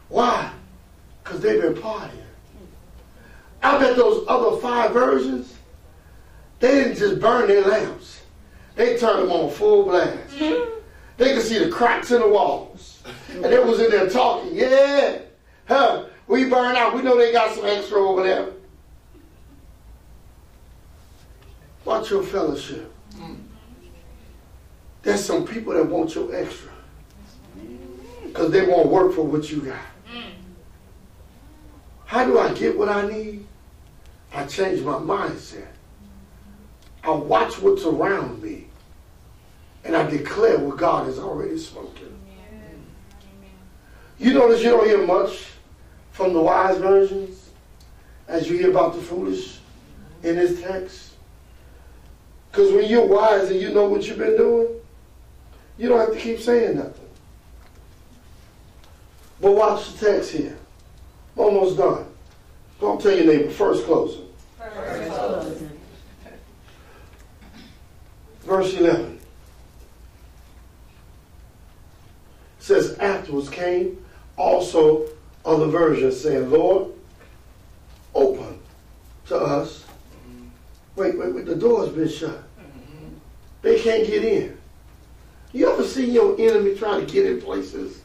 Why? 0.10 0.52
Because 1.23 1.41
they've 1.41 1.62
been 1.62 1.73
partying. 1.76 2.12
I 3.62 3.78
bet 3.78 3.97
those 3.97 4.26
other 4.28 4.58
five 4.58 4.91
versions, 4.91 5.54
they 6.60 6.71
didn't 6.71 6.97
just 6.97 7.19
burn 7.19 7.47
their 7.47 7.63
lamps. 7.63 8.21
They 8.76 8.97
turned 8.97 9.23
them 9.23 9.32
on 9.32 9.50
full 9.52 9.84
blast. 9.84 10.30
Mm-hmm. 10.38 10.80
They 11.17 11.34
could 11.34 11.43
see 11.43 11.60
the 11.60 11.69
cracks 11.69 12.12
in 12.12 12.21
the 12.21 12.30
walls. 12.30 13.04
And 13.34 13.45
they 13.45 13.60
was 13.60 13.80
in 13.80 13.91
there 13.91 14.10
talking, 14.10 14.56
yeah, 14.56 15.19
huh, 15.67 16.06
we 16.28 16.45
burn 16.45 16.76
out. 16.76 16.95
We 16.95 17.02
know 17.02 17.17
they 17.17 17.32
got 17.32 17.56
some 17.56 17.65
extra 17.65 17.97
over 17.97 18.23
there. 18.23 18.50
Watch 21.88 22.10
your 22.10 22.21
fellowship. 22.21 22.91
There's 25.04 25.23
some 25.23 25.47
people 25.47 25.71
that 25.71 25.86
want 25.86 26.13
your 26.15 26.36
extra. 26.36 26.69
Because 28.26 28.52
they 28.52 28.65
won't 28.65 28.89
work 28.89 29.13
for 29.13 29.21
what 29.21 29.50
you 29.50 29.62
got. 29.62 29.80
How 32.04 32.26
do 32.26 32.39
I 32.39 32.54
get 32.54 32.78
what 32.78 32.89
I 32.89 33.08
need? 33.08 33.47
I 34.34 34.45
change 34.47 34.82
my 34.82 34.95
mindset. 34.95 35.67
I 37.06 37.12
watch 37.12 37.58
what's 37.62 37.86
around 37.86 38.43
me. 38.43 38.67
And 39.86 39.95
I 39.95 40.10
declare 40.10 40.60
what 40.60 40.76
God 40.76 41.06
has 41.06 41.17
already 41.17 41.58
spoken. 41.58 42.19
You 44.19 44.34
notice 44.34 44.62
you 44.62 44.71
don't 44.71 44.86
hear 44.86 45.08
much 45.08 45.45
from 46.12 46.34
the 46.34 46.41
wise 46.41 46.80
versions 46.80 47.50
as 48.28 48.50
you 48.50 48.58
hear 48.58 48.71
about 48.71 48.93
the 48.93 49.02
foolish 49.02 49.60
in 50.23 50.36
this 50.36 50.62
text. 50.62 51.07
Because 52.51 52.71
when 52.73 52.86
you're 52.86 53.05
wise 53.05 53.51
and 53.51 53.60
you 53.60 53.73
know 53.73 53.88
what 53.88 54.07
you've 54.07 54.17
been 54.17 54.38
doing, 54.38 54.67
you 55.77 55.89
don't 55.89 55.99
have 55.99 56.13
to 56.13 56.19
keep 56.19 56.39
saying 56.39 56.77
nothing. 56.77 56.93
But 59.39 59.51
watch 59.51 59.93
the 59.93 60.05
text 60.05 60.31
here. 60.31 60.57
Almost 61.36 61.77
done. 61.77 62.05
Don't 62.79 62.99
tell 63.01 63.15
your 63.15 63.25
neighbor. 63.25 63.51
First 63.51 63.86
closing. 63.86 64.27
Verse 68.41 68.73
11. 68.73 69.19
It 72.60 72.63
says, 72.63 72.97
afterwards 72.97 73.49
came 73.49 74.03
also 74.38 75.07
other 75.45 75.67
versions 75.67 76.19
saying, 76.19 76.49
Lord, 76.49 76.91
open 78.13 78.60
to 79.27 79.38
us. 79.38 79.86
Wait, 80.97 81.15
wait, 81.15 81.31
wait, 81.31 81.45
the 81.45 81.55
door's 81.55 81.89
been 81.89 82.10
shut. 82.10 82.43
They 83.62 83.79
can't 83.79 84.07
get 84.07 84.23
in. 84.23 84.57
You 85.53 85.71
ever 85.71 85.83
see 85.83 86.10
your 86.10 86.36
enemy 86.41 86.75
trying 86.75 87.05
to 87.05 87.13
get 87.13 87.27
in 87.27 87.39
places 87.39 88.01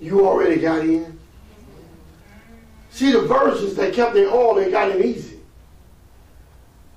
you 0.00 0.26
already 0.26 0.60
got 0.60 0.80
in? 0.80 1.20
See, 2.90 3.12
the 3.12 3.22
virgins 3.22 3.76
that 3.76 3.94
kept 3.94 4.12
their 4.12 4.28
oil, 4.28 4.56
they 4.56 4.72
got 4.72 4.90
it 4.90 5.06
easy. 5.06 5.38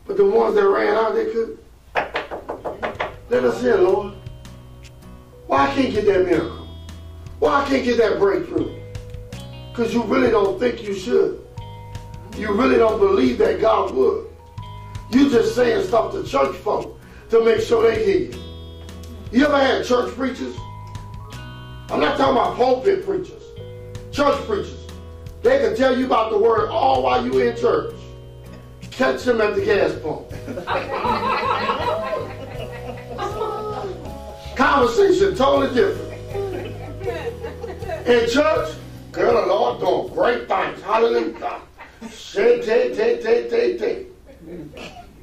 But 0.07 0.17
the 0.17 0.25
ones 0.25 0.55
that 0.55 0.67
ran 0.67 0.95
out, 0.95 1.13
they 1.13 1.25
could. 1.25 1.59
Let 3.29 3.43
us 3.43 3.63
in, 3.63 3.83
Lord. 3.83 4.15
Why 5.45 5.67
can't 5.75 5.89
you 5.89 6.01
get 6.01 6.05
that 6.05 6.25
miracle? 6.25 6.67
Why 7.37 7.63
can't 7.67 7.85
you 7.85 7.95
get 7.95 8.09
that 8.09 8.19
breakthrough? 8.19 8.81
Because 9.69 9.93
you 9.93 10.01
really 10.03 10.31
don't 10.31 10.59
think 10.59 10.81
you 10.81 10.95
should. 10.95 11.45
You 12.35 12.51
really 12.51 12.77
don't 12.77 12.99
believe 12.99 13.37
that 13.37 13.61
God 13.61 13.93
would. 13.93 14.34
You 15.11 15.29
just 15.29 15.55
saying 15.55 15.87
stuff 15.87 16.11
to 16.13 16.23
church 16.23 16.55
folk 16.57 16.99
to 17.29 17.43
make 17.43 17.61
sure 17.61 17.89
they 17.89 18.05
hear 18.05 18.31
you. 18.31 18.39
You 19.31 19.45
ever 19.45 19.57
had 19.57 19.85
church 19.85 20.13
preachers? 20.15 20.55
I'm 21.89 21.99
not 21.99 22.17
talking 22.17 22.35
about 22.35 22.55
pulpit 22.55 23.05
preachers. 23.05 23.43
Church 24.11 24.35
preachers. 24.45 24.87
They 25.43 25.59
can 25.59 25.75
tell 25.75 25.97
you 25.97 26.05
about 26.05 26.31
the 26.31 26.37
word 26.37 26.69
all 26.69 27.03
while 27.03 27.23
you 27.23 27.39
in 27.39 27.55
church. 27.55 27.93
Catch 28.91 29.23
them 29.25 29.41
at 29.41 29.55
the 29.55 29.63
gas 29.63 29.93
pump. 30.01 30.29
Conversation 34.55 35.35
totally 35.35 35.73
different. 35.75 36.13
In 38.07 38.29
church, 38.29 38.75
girl, 39.11 39.41
the 39.41 39.47
Lord 39.47 39.79
doing 39.79 40.13
great 40.13 40.47
things. 40.47 40.81
Hallelujah. 40.81 41.61
Say, 42.09 42.61
say, 42.61 42.95
say, 42.95 43.21
say, 43.21 43.49
say, 43.49 43.77
say. 43.77 44.05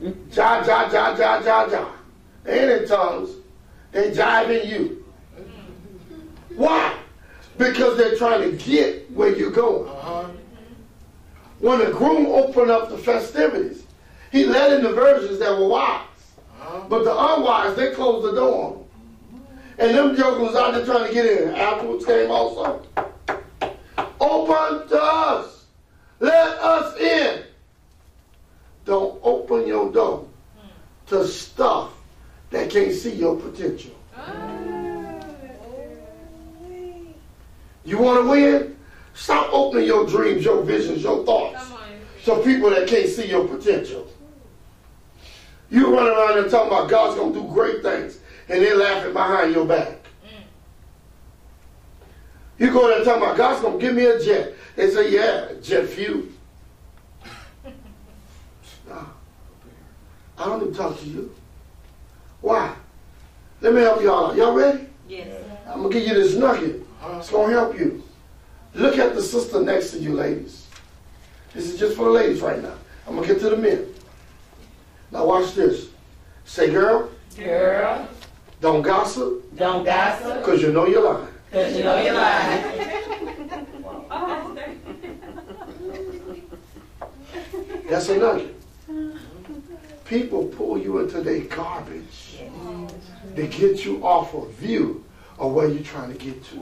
Ja, 0.02 0.64
ja, 0.66 0.90
ja, 0.90 1.16
ja, 1.16 1.40
ja, 1.44 1.70
ja. 1.70 1.86
They 2.44 2.58
ain't 2.58 2.82
in 2.82 2.88
tongues. 2.88 3.30
They 3.92 4.10
jiving 4.10 4.68
you. 4.68 5.04
Why? 6.56 6.94
Because 7.56 7.96
they're 7.96 8.16
trying 8.16 8.50
to 8.50 8.56
get 8.56 9.10
where 9.12 9.34
you're 9.34 9.52
going. 9.52 9.88
Uh-huh. 9.88 10.28
When 11.60 11.78
the 11.78 11.92
groom 11.92 12.26
opened 12.26 12.70
up 12.70 12.88
the 12.88 12.98
festivities, 12.98 13.84
he 14.32 14.44
let 14.46 14.72
in 14.72 14.82
the 14.82 14.92
virgins 14.92 15.38
that 15.38 15.56
were 15.56 15.68
wise. 15.68 16.00
Uh-huh. 16.60 16.80
But 16.88 17.04
the 17.04 17.12
unwise, 17.12 17.76
they 17.76 17.92
closed 17.92 18.26
the 18.26 18.32
door 18.32 18.64
on 18.64 18.72
them. 18.72 18.82
And 19.78 19.96
them 19.96 20.16
jokers 20.16 20.48
was 20.48 20.56
out 20.56 20.74
there 20.74 20.84
trying 20.84 21.06
to 21.08 21.14
get 21.14 21.26
in. 21.26 21.54
Afterwards 21.54 22.04
came 22.04 22.30
also. 22.30 22.84
Open 24.20 24.88
to 24.88 25.02
us. 25.02 25.66
Let 26.18 26.58
us 26.58 26.96
in. 26.98 27.41
Don't 28.84 29.20
open 29.22 29.66
your 29.66 29.92
door 29.92 30.26
to 31.06 31.26
stuff 31.26 31.92
that 32.50 32.70
can't 32.70 32.92
see 32.92 33.14
your 33.14 33.36
potential. 33.36 33.92
You 37.84 37.98
want 37.98 38.24
to 38.24 38.30
win? 38.30 38.76
Stop 39.14 39.52
opening 39.52 39.86
your 39.86 40.06
dreams, 40.06 40.44
your 40.44 40.62
visions, 40.62 41.02
your 41.02 41.24
thoughts 41.24 41.70
to 42.24 42.42
people 42.42 42.70
that 42.70 42.88
can't 42.88 43.08
see 43.08 43.28
your 43.28 43.46
potential. 43.46 44.06
You 45.70 45.94
run 45.94 46.06
around 46.06 46.38
and 46.38 46.50
talking 46.50 46.68
about 46.68 46.88
God's 46.88 47.16
going 47.16 47.32
to 47.32 47.40
do 47.40 47.48
great 47.48 47.82
things, 47.82 48.18
and 48.48 48.62
they're 48.62 48.76
laughing 48.76 49.12
behind 49.12 49.54
your 49.54 49.64
back. 49.64 49.98
You 52.58 52.70
go 52.72 52.86
there 52.86 52.98
and 52.98 53.04
talking 53.04 53.22
about 53.22 53.36
God's 53.36 53.60
going 53.60 53.78
to 53.78 53.84
give 53.84 53.94
me 53.94 54.04
a 54.04 54.22
jet. 54.22 54.54
They 54.76 54.90
say, 54.90 55.10
yeah, 55.12 55.48
jet 55.60 55.88
fuel. 55.88 56.24
No. 58.88 59.06
I 60.38 60.44
don't 60.46 60.62
even 60.62 60.74
talk 60.74 60.98
to 61.00 61.06
you. 61.06 61.34
Why? 62.40 62.74
Let 63.60 63.74
me 63.74 63.82
help 63.82 64.02
y'all 64.02 64.30
out. 64.30 64.36
Y'all 64.36 64.54
ready? 64.54 64.86
Yes. 65.08 65.28
I'm 65.68 65.82
going 65.82 65.92
to 65.92 65.98
give 66.00 66.08
you 66.08 66.14
this 66.14 66.34
nugget. 66.34 66.82
It's 67.18 67.30
going 67.30 67.50
to 67.50 67.56
help 67.58 67.78
you. 67.78 68.02
Look 68.74 68.98
at 68.98 69.14
the 69.14 69.22
sister 69.22 69.60
next 69.62 69.90
to 69.92 69.98
you, 69.98 70.14
ladies. 70.14 70.66
This 71.54 71.68
is 71.70 71.78
just 71.78 71.96
for 71.96 72.06
the 72.06 72.10
ladies 72.10 72.40
right 72.40 72.60
now. 72.62 72.74
I'm 73.06 73.14
going 73.14 73.28
to 73.28 73.34
get 73.34 73.42
to 73.42 73.50
the 73.50 73.56
men. 73.56 73.86
Now 75.10 75.26
watch 75.26 75.54
this. 75.54 75.88
Say, 76.44 76.70
girl, 76.70 77.10
Girl, 77.36 78.08
don't 78.60 78.82
gossip 78.82 79.56
don't 79.56 79.84
gossip, 79.84 80.38
because 80.38 80.60
you 80.62 80.72
know 80.72 80.86
you're 80.86 81.02
lying. 81.02 81.28
because 81.50 81.76
you 81.76 81.84
know 81.84 82.02
you're 82.02 82.14
lying. 82.14 82.78
That's 87.88 88.08
a 88.08 88.16
nugget. 88.16 88.61
People 90.12 90.44
pull 90.44 90.76
you 90.76 90.98
into 90.98 91.22
their 91.22 91.40
garbage 91.40 92.36
to 93.34 93.46
get 93.46 93.82
you 93.82 94.04
off 94.04 94.34
of 94.34 94.52
view 94.52 95.02
of 95.38 95.52
where 95.52 95.68
you're 95.68 95.82
trying 95.82 96.12
to 96.12 96.18
get 96.18 96.44
to. 96.44 96.60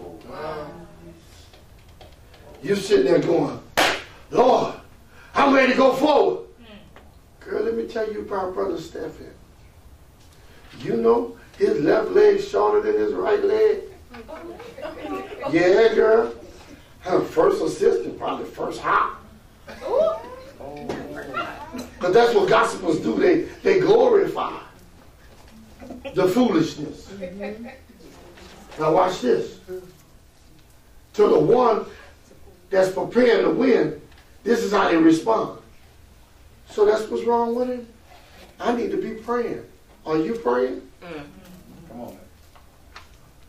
You're 2.62 2.76
sitting 2.76 3.06
there 3.06 3.18
going, 3.18 3.60
Lord, 4.30 4.76
I'm 5.34 5.52
ready 5.52 5.72
to 5.72 5.76
go 5.76 5.92
forward. 5.94 6.46
Hmm. 6.58 7.50
Girl, 7.50 7.64
let 7.64 7.74
me 7.74 7.88
tell 7.88 8.12
you 8.12 8.20
about 8.20 8.54
Brother 8.54 8.78
Stephen. 8.78 9.34
You 10.78 10.98
know 10.98 11.36
his 11.58 11.80
left 11.80 12.12
leg 12.12 12.40
shorter 12.40 12.80
than 12.80 13.02
his 13.02 13.12
right 13.14 13.42
leg? 13.42 13.80
Yeah, 15.50 15.92
girl. 15.94 16.34
Her 17.00 17.20
first 17.20 17.60
assistant, 17.60 18.16
probably 18.16 18.44
first 18.44 18.80
hop. 18.80 19.20
But 22.10 22.24
that's 22.24 22.34
what 22.34 22.48
gossipers 22.48 22.98
do. 22.98 23.14
They 23.14 23.42
they 23.62 23.78
glorify 23.78 24.58
the 26.12 26.26
foolishness. 26.26 27.08
Now 28.80 28.94
watch 28.94 29.20
this. 29.20 29.60
to 31.12 31.28
the 31.28 31.38
one 31.38 31.86
that's 32.68 32.90
preparing 32.90 33.44
to 33.44 33.50
win, 33.50 34.02
this 34.42 34.64
is 34.64 34.72
how 34.72 34.88
they 34.88 34.96
respond. 34.96 35.60
So 36.68 36.84
that's 36.84 37.08
what's 37.08 37.22
wrong 37.22 37.54
with 37.54 37.68
him. 37.68 37.86
I 38.58 38.74
need 38.74 38.90
to 38.90 38.96
be 38.96 39.12
praying. 39.12 39.62
Are 40.04 40.16
you 40.16 40.34
praying? 40.34 40.82
Mm-hmm. 41.02 41.90
Come 41.90 42.00
on. 42.00 42.18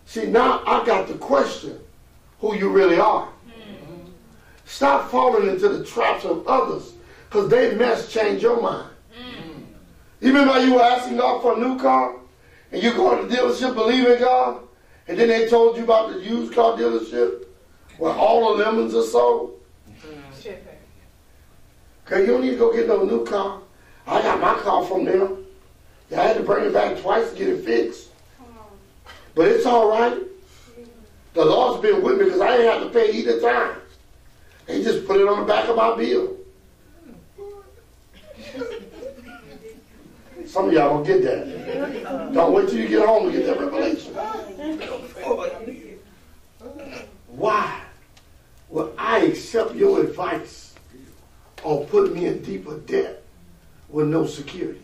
See, 0.05 0.27
now 0.27 0.61
I 0.67 0.85
got 0.85 1.07
to 1.07 1.15
question 1.15 1.79
who 2.39 2.55
you 2.55 2.69
really 2.69 2.99
are. 2.99 3.27
Mm-hmm. 3.27 4.11
Stop 4.65 5.09
falling 5.09 5.49
into 5.49 5.67
the 5.67 5.83
traps 5.83 6.25
of 6.25 6.47
others 6.47 6.93
because 7.31 7.47
they 7.47 7.73
mess 7.75 8.11
change 8.11 8.41
your 8.43 8.61
mind. 8.61 8.89
Mm. 9.17 9.63
You 10.19 10.33
remember 10.33 10.65
you 10.65 10.73
were 10.73 10.81
asking 10.81 11.15
God 11.15 11.41
for 11.41 11.55
a 11.55 11.57
new 11.57 11.79
car? 11.79 12.15
And 12.73 12.83
you 12.83 12.91
go 12.91 13.21
to 13.21 13.25
the 13.25 13.33
dealership 13.33 13.73
believing 13.73 14.19
God? 14.19 14.61
And 15.07 15.17
then 15.17 15.29
they 15.29 15.47
told 15.47 15.77
you 15.77 15.83
about 15.85 16.11
the 16.11 16.19
used 16.19 16.53
car 16.53 16.77
dealership 16.77 17.45
where 17.97 18.11
all 18.11 18.57
the 18.57 18.65
lemons 18.65 18.93
are 18.95 19.03
sold? 19.03 19.61
Mm-hmm. 19.89 20.49
Okay, 22.05 22.21
you 22.21 22.27
don't 22.27 22.41
need 22.41 22.51
to 22.51 22.57
go 22.57 22.73
get 22.73 22.87
no 22.87 23.05
new 23.05 23.25
car. 23.25 23.61
I 24.05 24.21
got 24.21 24.41
my 24.41 24.55
car 24.55 24.85
from 24.85 25.05
them. 25.05 25.45
I 26.11 26.15
had 26.15 26.35
to 26.35 26.43
bring 26.43 26.65
it 26.65 26.73
back 26.73 26.99
twice 26.99 27.31
to 27.31 27.37
get 27.37 27.47
it 27.47 27.63
fixed. 27.63 28.09
But 29.35 29.47
it's 29.47 29.65
all 29.65 29.89
right. 29.89 30.15
Mm-hmm. 30.15 30.83
The 31.33 31.45
Lord's 31.45 31.81
been 31.81 32.03
with 32.03 32.17
me 32.17 32.25
because 32.25 32.41
I 32.41 32.57
didn't 32.57 32.71
have 32.73 32.91
to 32.91 32.99
pay 32.99 33.13
either 33.13 33.39
time. 33.39 33.77
He 34.67 34.83
just 34.83 35.07
put 35.07 35.21
it 35.21 35.27
on 35.29 35.39
the 35.39 35.45
back 35.45 35.69
of 35.69 35.77
my 35.77 35.95
bill. 35.95 36.35
Some 40.51 40.67
of 40.67 40.73
y'all 40.73 41.01
don't 41.01 41.07
get 41.07 41.23
that. 41.23 42.33
Don't 42.33 42.51
wait 42.51 42.67
till 42.67 42.79
you 42.79 42.89
get 42.89 43.07
home 43.07 43.31
to 43.31 43.37
get 43.37 43.45
that 43.45 43.57
revelation. 43.57 44.13
Why 47.27 47.81
would 48.67 48.91
I 48.97 49.19
accept 49.19 49.75
your 49.75 50.01
advice 50.01 50.75
on 51.63 51.85
putting 51.85 52.15
me 52.15 52.25
in 52.25 52.41
deeper 52.41 52.77
debt 52.79 53.23
with 53.87 54.07
no 54.07 54.25
security? 54.25 54.81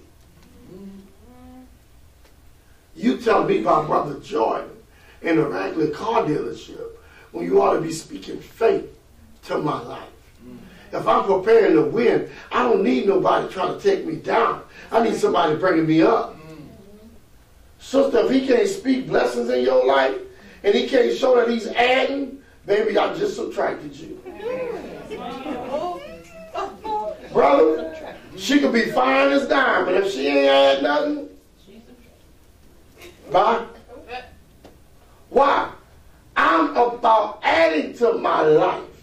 You 2.95 3.17
tell 3.17 3.43
me 3.43 3.59
about 3.59 3.87
Brother 3.87 4.21
Jordan 4.21 4.69
in 5.21 5.37
a 5.37 5.49
regular 5.49 5.89
car 5.89 6.23
dealership 6.23 6.91
when 7.33 7.43
you 7.43 7.61
ought 7.61 7.73
to 7.73 7.81
be 7.81 7.91
speaking 7.91 8.39
faith 8.39 8.97
to 9.47 9.57
my 9.57 9.81
life. 9.81 10.16
If 10.91 11.07
I'm 11.07 11.25
preparing 11.25 11.75
to 11.75 11.83
win, 11.83 12.29
I 12.51 12.63
don't 12.63 12.83
need 12.83 13.07
nobody 13.07 13.51
trying 13.51 13.77
to 13.77 13.81
take 13.81 14.05
me 14.05 14.15
down. 14.15 14.63
I 14.91 15.03
need 15.03 15.15
somebody 15.15 15.55
bringing 15.55 15.85
me 15.85 16.01
up. 16.01 16.35
Sister, 17.79 18.19
if 18.19 18.31
he 18.31 18.47
can't 18.47 18.67
speak 18.67 19.07
blessings 19.07 19.49
in 19.49 19.63
your 19.63 19.85
life 19.85 20.17
and 20.63 20.73
he 20.73 20.87
can't 20.87 21.15
show 21.15 21.35
that 21.35 21.49
he's 21.49 21.67
adding, 21.67 22.41
baby, 22.65 22.97
I 22.97 23.13
just 23.15 23.35
subtracted 23.35 23.95
you. 23.95 24.21
Brother, 27.31 27.95
she 28.35 28.59
could 28.59 28.73
be 28.73 28.91
fine 28.91 29.31
as 29.31 29.47
dime, 29.47 29.85
but 29.85 29.93
if 29.95 30.11
she 30.11 30.27
ain't 30.27 30.47
add 30.47 30.83
nothing, 30.83 31.29
bye. 33.31 33.65
Why? 35.29 35.71
I'm 36.35 36.75
about 36.75 37.39
adding 37.43 37.93
to 37.97 38.13
my 38.13 38.41
life, 38.41 38.96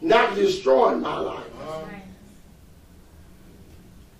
not 0.00 0.34
destroying 0.34 1.00
my 1.00 1.18
life. 1.18 1.44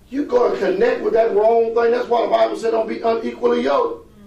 You 0.09 0.25
go 0.25 0.51
and 0.51 0.59
connect 0.59 1.01
with 1.01 1.13
that 1.13 1.35
wrong 1.35 1.75
thing. 1.75 1.91
That's 1.91 2.07
why 2.07 2.23
the 2.23 2.29
Bible 2.31 2.57
said 2.57 2.71
don't 2.71 2.89
be 2.89 3.01
unequally 3.01 3.61
yoked. 3.63 4.07
Mm-hmm. 4.07 4.25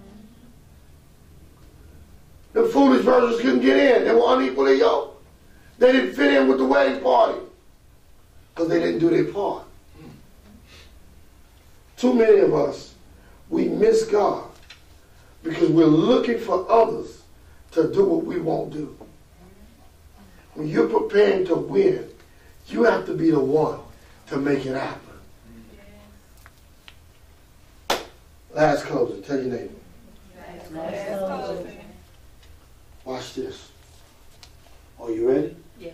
The 2.53 2.69
foolish 2.69 3.03
virgins 3.03 3.41
couldn't 3.41 3.59
get 3.59 3.77
in. 3.77 4.05
They 4.05 4.13
were 4.13 4.37
unequally 4.37 4.79
yoked. 4.79 5.21
They 5.79 5.91
didn't 5.91 6.13
fit 6.13 6.31
in 6.33 6.47
with 6.47 6.59
the 6.59 6.65
wedding 6.65 7.01
party 7.01 7.39
because 8.53 8.69
they 8.69 8.79
didn't 8.79 8.99
do 8.99 9.09
their 9.09 9.25
part. 9.25 9.63
Mm-hmm. 9.99 10.09
Too 11.97 12.13
many 12.13 12.39
of 12.39 12.53
us, 12.53 12.93
we 13.49 13.67
miss 13.67 14.05
God 14.05 14.49
because 15.43 15.69
we're 15.69 15.85
looking 15.85 16.39
for 16.39 16.65
others 16.71 17.23
to 17.71 17.91
do 17.91 18.05
what 18.05 18.23
we 18.23 18.39
won't 18.39 18.71
do. 18.71 18.95
When 20.55 20.67
you're 20.67 20.87
preparing 20.87 21.45
to 21.47 21.55
win, 21.55 22.09
you 22.67 22.83
have 22.83 23.05
to 23.07 23.13
be 23.13 23.31
the 23.31 23.39
one 23.39 23.79
to 24.27 24.37
make 24.37 24.65
it 24.65 24.75
happen. 24.75 24.99
Last 28.53 28.85
closing. 28.85 29.23
Tell 29.23 29.37
your 29.37 29.45
neighbor. 29.45 29.73
Last 30.71 31.19
closing. 31.19 31.79
Watch 33.03 33.33
this. 33.33 33.71
Are 34.99 35.11
you 35.11 35.29
ready? 35.29 35.55
Yes. 35.79 35.93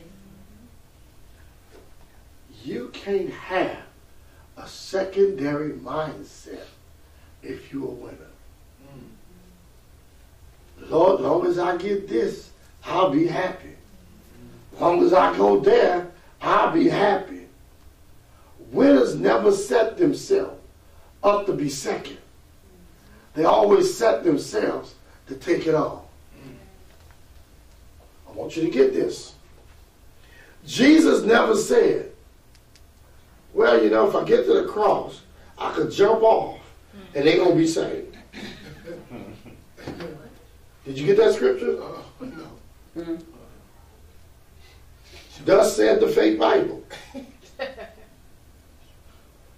You 2.63 2.89
can't 2.89 3.31
have 3.31 3.77
a 4.57 4.67
secondary 4.67 5.71
mindset 5.71 6.65
if 7.41 7.71
you're 7.71 7.87
a 7.87 7.91
winner. 7.91 8.17
Mm. 8.85 9.07
Lord, 10.89 11.21
long 11.21 11.47
as 11.47 11.57
I 11.57 11.77
get 11.77 12.09
this, 12.09 12.51
I'll 12.83 13.09
be 13.09 13.25
happy. 13.25 13.78
Long 14.79 15.03
as 15.03 15.13
I 15.13 15.35
go 15.35 15.59
there, 15.59 16.09
I'll 16.41 16.71
be 16.71 16.87
happy. 16.87 17.47
Winners 18.71 19.15
never 19.15 19.51
set 19.51 19.97
themselves 19.97 20.61
up 21.23 21.45
to 21.47 21.53
be 21.53 21.69
second. 21.69 22.17
They 23.33 23.43
always 23.43 23.95
set 23.95 24.23
themselves 24.23 24.95
to 25.27 25.35
take 25.35 25.67
it 25.67 25.75
all. 25.75 26.09
I 28.27 28.31
want 28.31 28.55
you 28.55 28.63
to 28.63 28.69
get 28.69 28.93
this. 28.93 29.33
Jesus 30.65 31.23
never 31.23 31.55
said, 31.55 32.11
well, 33.53 33.83
you 33.83 33.89
know, 33.89 34.07
if 34.07 34.15
I 34.15 34.23
get 34.23 34.45
to 34.45 34.53
the 34.61 34.67
cross, 34.67 35.21
I 35.57 35.73
could 35.73 35.91
jump 35.91 36.21
off 36.21 36.59
and 37.15 37.25
they're 37.25 37.37
going 37.37 37.51
to 37.51 37.57
be 37.57 37.67
saved. 37.67 38.15
Did 40.85 40.97
you 40.97 41.05
get 41.05 41.17
that 41.17 41.33
scripture? 41.33 41.81
Uh-uh. 41.81 42.01
no. 42.21 42.47
Mm-hmm. 42.97 43.38
Thus 45.45 45.75
said 45.75 45.99
the 45.99 46.07
fake 46.07 46.39
Bible. 46.39 46.83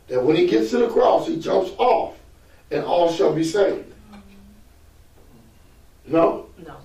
that 0.08 0.24
when 0.24 0.36
he 0.36 0.48
gets 0.48 0.72
to 0.72 0.78
the 0.78 0.89
cross, 0.89 1.28
he 1.28 1.39
jumps 1.39 1.72
off 1.78 2.17
and 2.70 2.84
all 2.84 3.12
shall 3.12 3.34
be 3.34 3.44
saved. 3.44 3.89
Mm-hmm. 4.12 4.20
No? 6.13 6.48
No. 6.65 6.78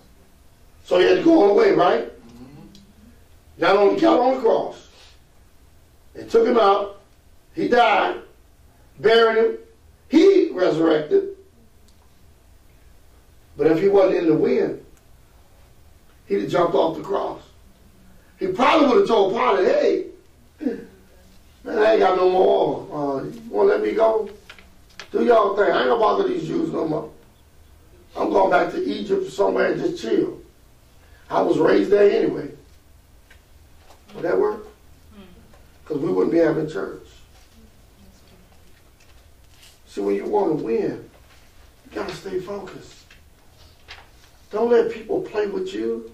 So 0.85 0.99
he 0.99 1.07
had 1.07 1.19
to 1.19 1.25
go 1.25 1.43
all 1.43 1.49
the 1.49 1.55
way, 1.55 1.73
right? 1.73 2.05
Mm-hmm. 2.05 2.63
Not 3.59 3.77
only 3.77 4.01
got 4.01 4.21
on 4.21 4.35
the 4.35 4.41
cross, 4.41 4.89
they 6.15 6.25
took 6.25 6.47
him 6.47 6.59
out, 6.59 7.01
he 7.55 7.69
died, 7.69 8.21
buried 8.99 9.37
him, 9.39 9.59
he 10.09 10.51
resurrected. 10.53 11.37
But 13.57 13.69
if 13.69 13.81
he 13.81 13.89
wasn't 13.89 14.19
in 14.19 14.27
the 14.27 14.35
wind, 14.35 14.85
he'd 16.27 16.43
have 16.43 16.51
jumped 16.51 16.75
off 16.75 16.97
the 16.97 17.03
cross. 17.03 17.43
He 18.39 18.49
probably 18.49 18.89
would 18.89 18.99
have 18.99 19.09
told 19.09 19.33
Pilate, 19.33 19.67
hey, 20.61 20.77
man, 21.65 21.79
I 21.79 21.93
ain't 21.93 22.01
got 22.01 22.17
no 22.17 22.31
more. 22.31 22.83
Uh, 22.93 23.25
you 23.25 23.41
want 23.51 23.71
to 23.71 23.75
let 23.77 23.83
me 23.83 23.93
go? 23.93 24.29
Do 25.11 25.25
y'all 25.25 25.57
thing. 25.57 25.73
I 25.73 25.81
ain't 25.81 25.89
gonna 25.89 26.01
bother 26.01 26.29
these 26.29 26.47
Jews 26.47 26.71
no 26.73 26.87
more. 26.87 27.11
I'm 28.17 28.31
going 28.31 28.51
back 28.51 28.73
to 28.73 28.85
Egypt 28.85 29.31
somewhere 29.31 29.73
and 29.73 29.81
just 29.81 30.03
chill. 30.03 30.41
I 31.31 31.41
was 31.41 31.59
raised 31.59 31.91
there 31.91 32.11
anyway. 32.11 32.51
Would 34.15 34.25
that 34.25 34.39
work? 34.39 34.67
Because 35.83 36.03
we 36.03 36.11
wouldn't 36.11 36.33
be 36.33 36.39
having 36.39 36.69
church. 36.69 37.03
See, 39.87 40.01
when 40.01 40.15
you 40.15 40.27
want 40.27 40.59
to 40.59 40.65
win, 40.65 41.09
you 41.85 41.95
got 41.95 42.09
to 42.09 42.15
stay 42.15 42.41
focused. 42.41 43.05
Don't 44.51 44.71
let 44.71 44.91
people 44.91 45.23
play 45.23 45.47
with 45.47 45.73
you. 45.73 46.13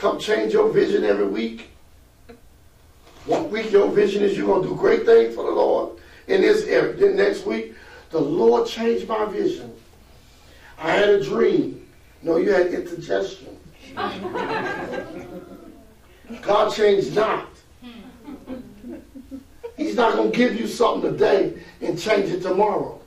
Come 0.00 0.18
change 0.18 0.54
your 0.54 0.70
vision 0.70 1.04
every 1.04 1.26
week. 1.26 1.68
One 3.26 3.50
week 3.50 3.70
your 3.70 3.90
vision 3.90 4.22
is 4.22 4.34
you're 4.34 4.46
going 4.46 4.62
to 4.62 4.68
do 4.70 4.74
great 4.74 5.04
things 5.04 5.34
for 5.34 5.44
the 5.44 5.50
Lord 5.50 5.98
in 6.26 6.40
this 6.40 6.64
area. 6.64 6.94
Then 6.94 7.16
next 7.16 7.44
week, 7.44 7.74
the 8.08 8.18
Lord 8.18 8.66
changed 8.66 9.06
my 9.06 9.26
vision. 9.26 9.74
I 10.78 10.92
had 10.92 11.10
a 11.10 11.22
dream. 11.22 11.86
No, 12.22 12.38
you 12.38 12.50
had 12.50 12.68
indigestion. 12.68 13.58
God 16.40 16.72
changed 16.72 17.14
not. 17.14 17.50
He's 19.76 19.96
not 19.96 20.14
going 20.14 20.32
to 20.32 20.36
give 20.36 20.58
you 20.58 20.66
something 20.66 21.12
today 21.12 21.58
and 21.82 22.00
change 22.00 22.30
it 22.30 22.40
tomorrow. 22.40 22.98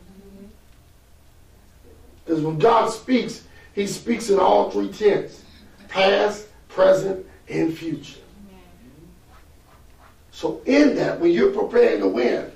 Because 2.24 2.44
when 2.44 2.60
God 2.60 2.90
speaks, 2.90 3.46
he 3.74 3.88
speaks 3.88 4.30
in 4.30 4.38
all 4.38 4.70
three 4.70 4.92
tense. 4.92 5.44
Past, 5.90 6.50
present, 6.74 7.26
and 7.48 7.76
future. 7.78 8.20
So 10.32 10.62
in 10.66 10.96
that, 10.96 11.20
when 11.20 11.32
you're 11.32 11.52
preparing 11.52 12.02
to 12.02 12.08
win, 12.08 12.52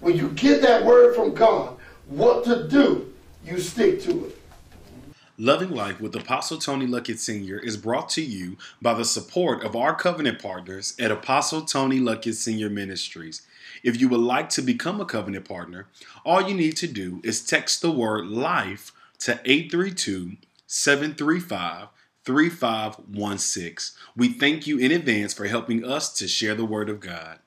when 0.00 0.16
you 0.16 0.28
get 0.30 0.62
that 0.62 0.84
word 0.84 1.16
from 1.16 1.34
God, 1.34 1.76
what 2.06 2.44
to 2.44 2.68
do, 2.68 3.12
you 3.44 3.58
stick 3.58 4.00
to 4.02 4.26
it. 4.26 4.38
Loving 5.38 5.70
Life 5.70 6.00
with 6.00 6.16
Apostle 6.16 6.58
Tony 6.58 6.86
Luckett 6.86 7.18
Sr. 7.18 7.58
is 7.58 7.76
brought 7.76 8.08
to 8.10 8.22
you 8.22 8.56
by 8.80 8.94
the 8.94 9.04
support 9.04 9.62
of 9.64 9.76
our 9.76 9.94
covenant 9.94 10.40
partners 10.40 10.94
at 10.98 11.10
Apostle 11.10 11.62
Tony 11.62 12.00
Luckett 12.00 12.34
Sr. 12.34 12.70
Ministries. 12.70 13.42
If 13.82 14.00
you 14.00 14.08
would 14.08 14.20
like 14.20 14.48
to 14.50 14.62
become 14.62 15.00
a 15.00 15.04
covenant 15.04 15.46
partner, 15.46 15.88
all 16.24 16.48
you 16.48 16.54
need 16.54 16.76
to 16.78 16.86
do 16.86 17.20
is 17.22 17.44
text 17.44 17.82
the 17.82 17.90
word 17.90 18.26
life 18.26 18.92
to 19.20 19.32
832 19.44 20.36
735 20.66 21.88
3516. 22.26 23.96
We 24.16 24.32
thank 24.32 24.66
you 24.66 24.78
in 24.78 24.90
advance 24.90 25.32
for 25.32 25.46
helping 25.46 25.84
us 25.84 26.12
to 26.14 26.26
share 26.26 26.56
the 26.56 26.64
word 26.64 26.90
of 26.90 26.98
God. 26.98 27.38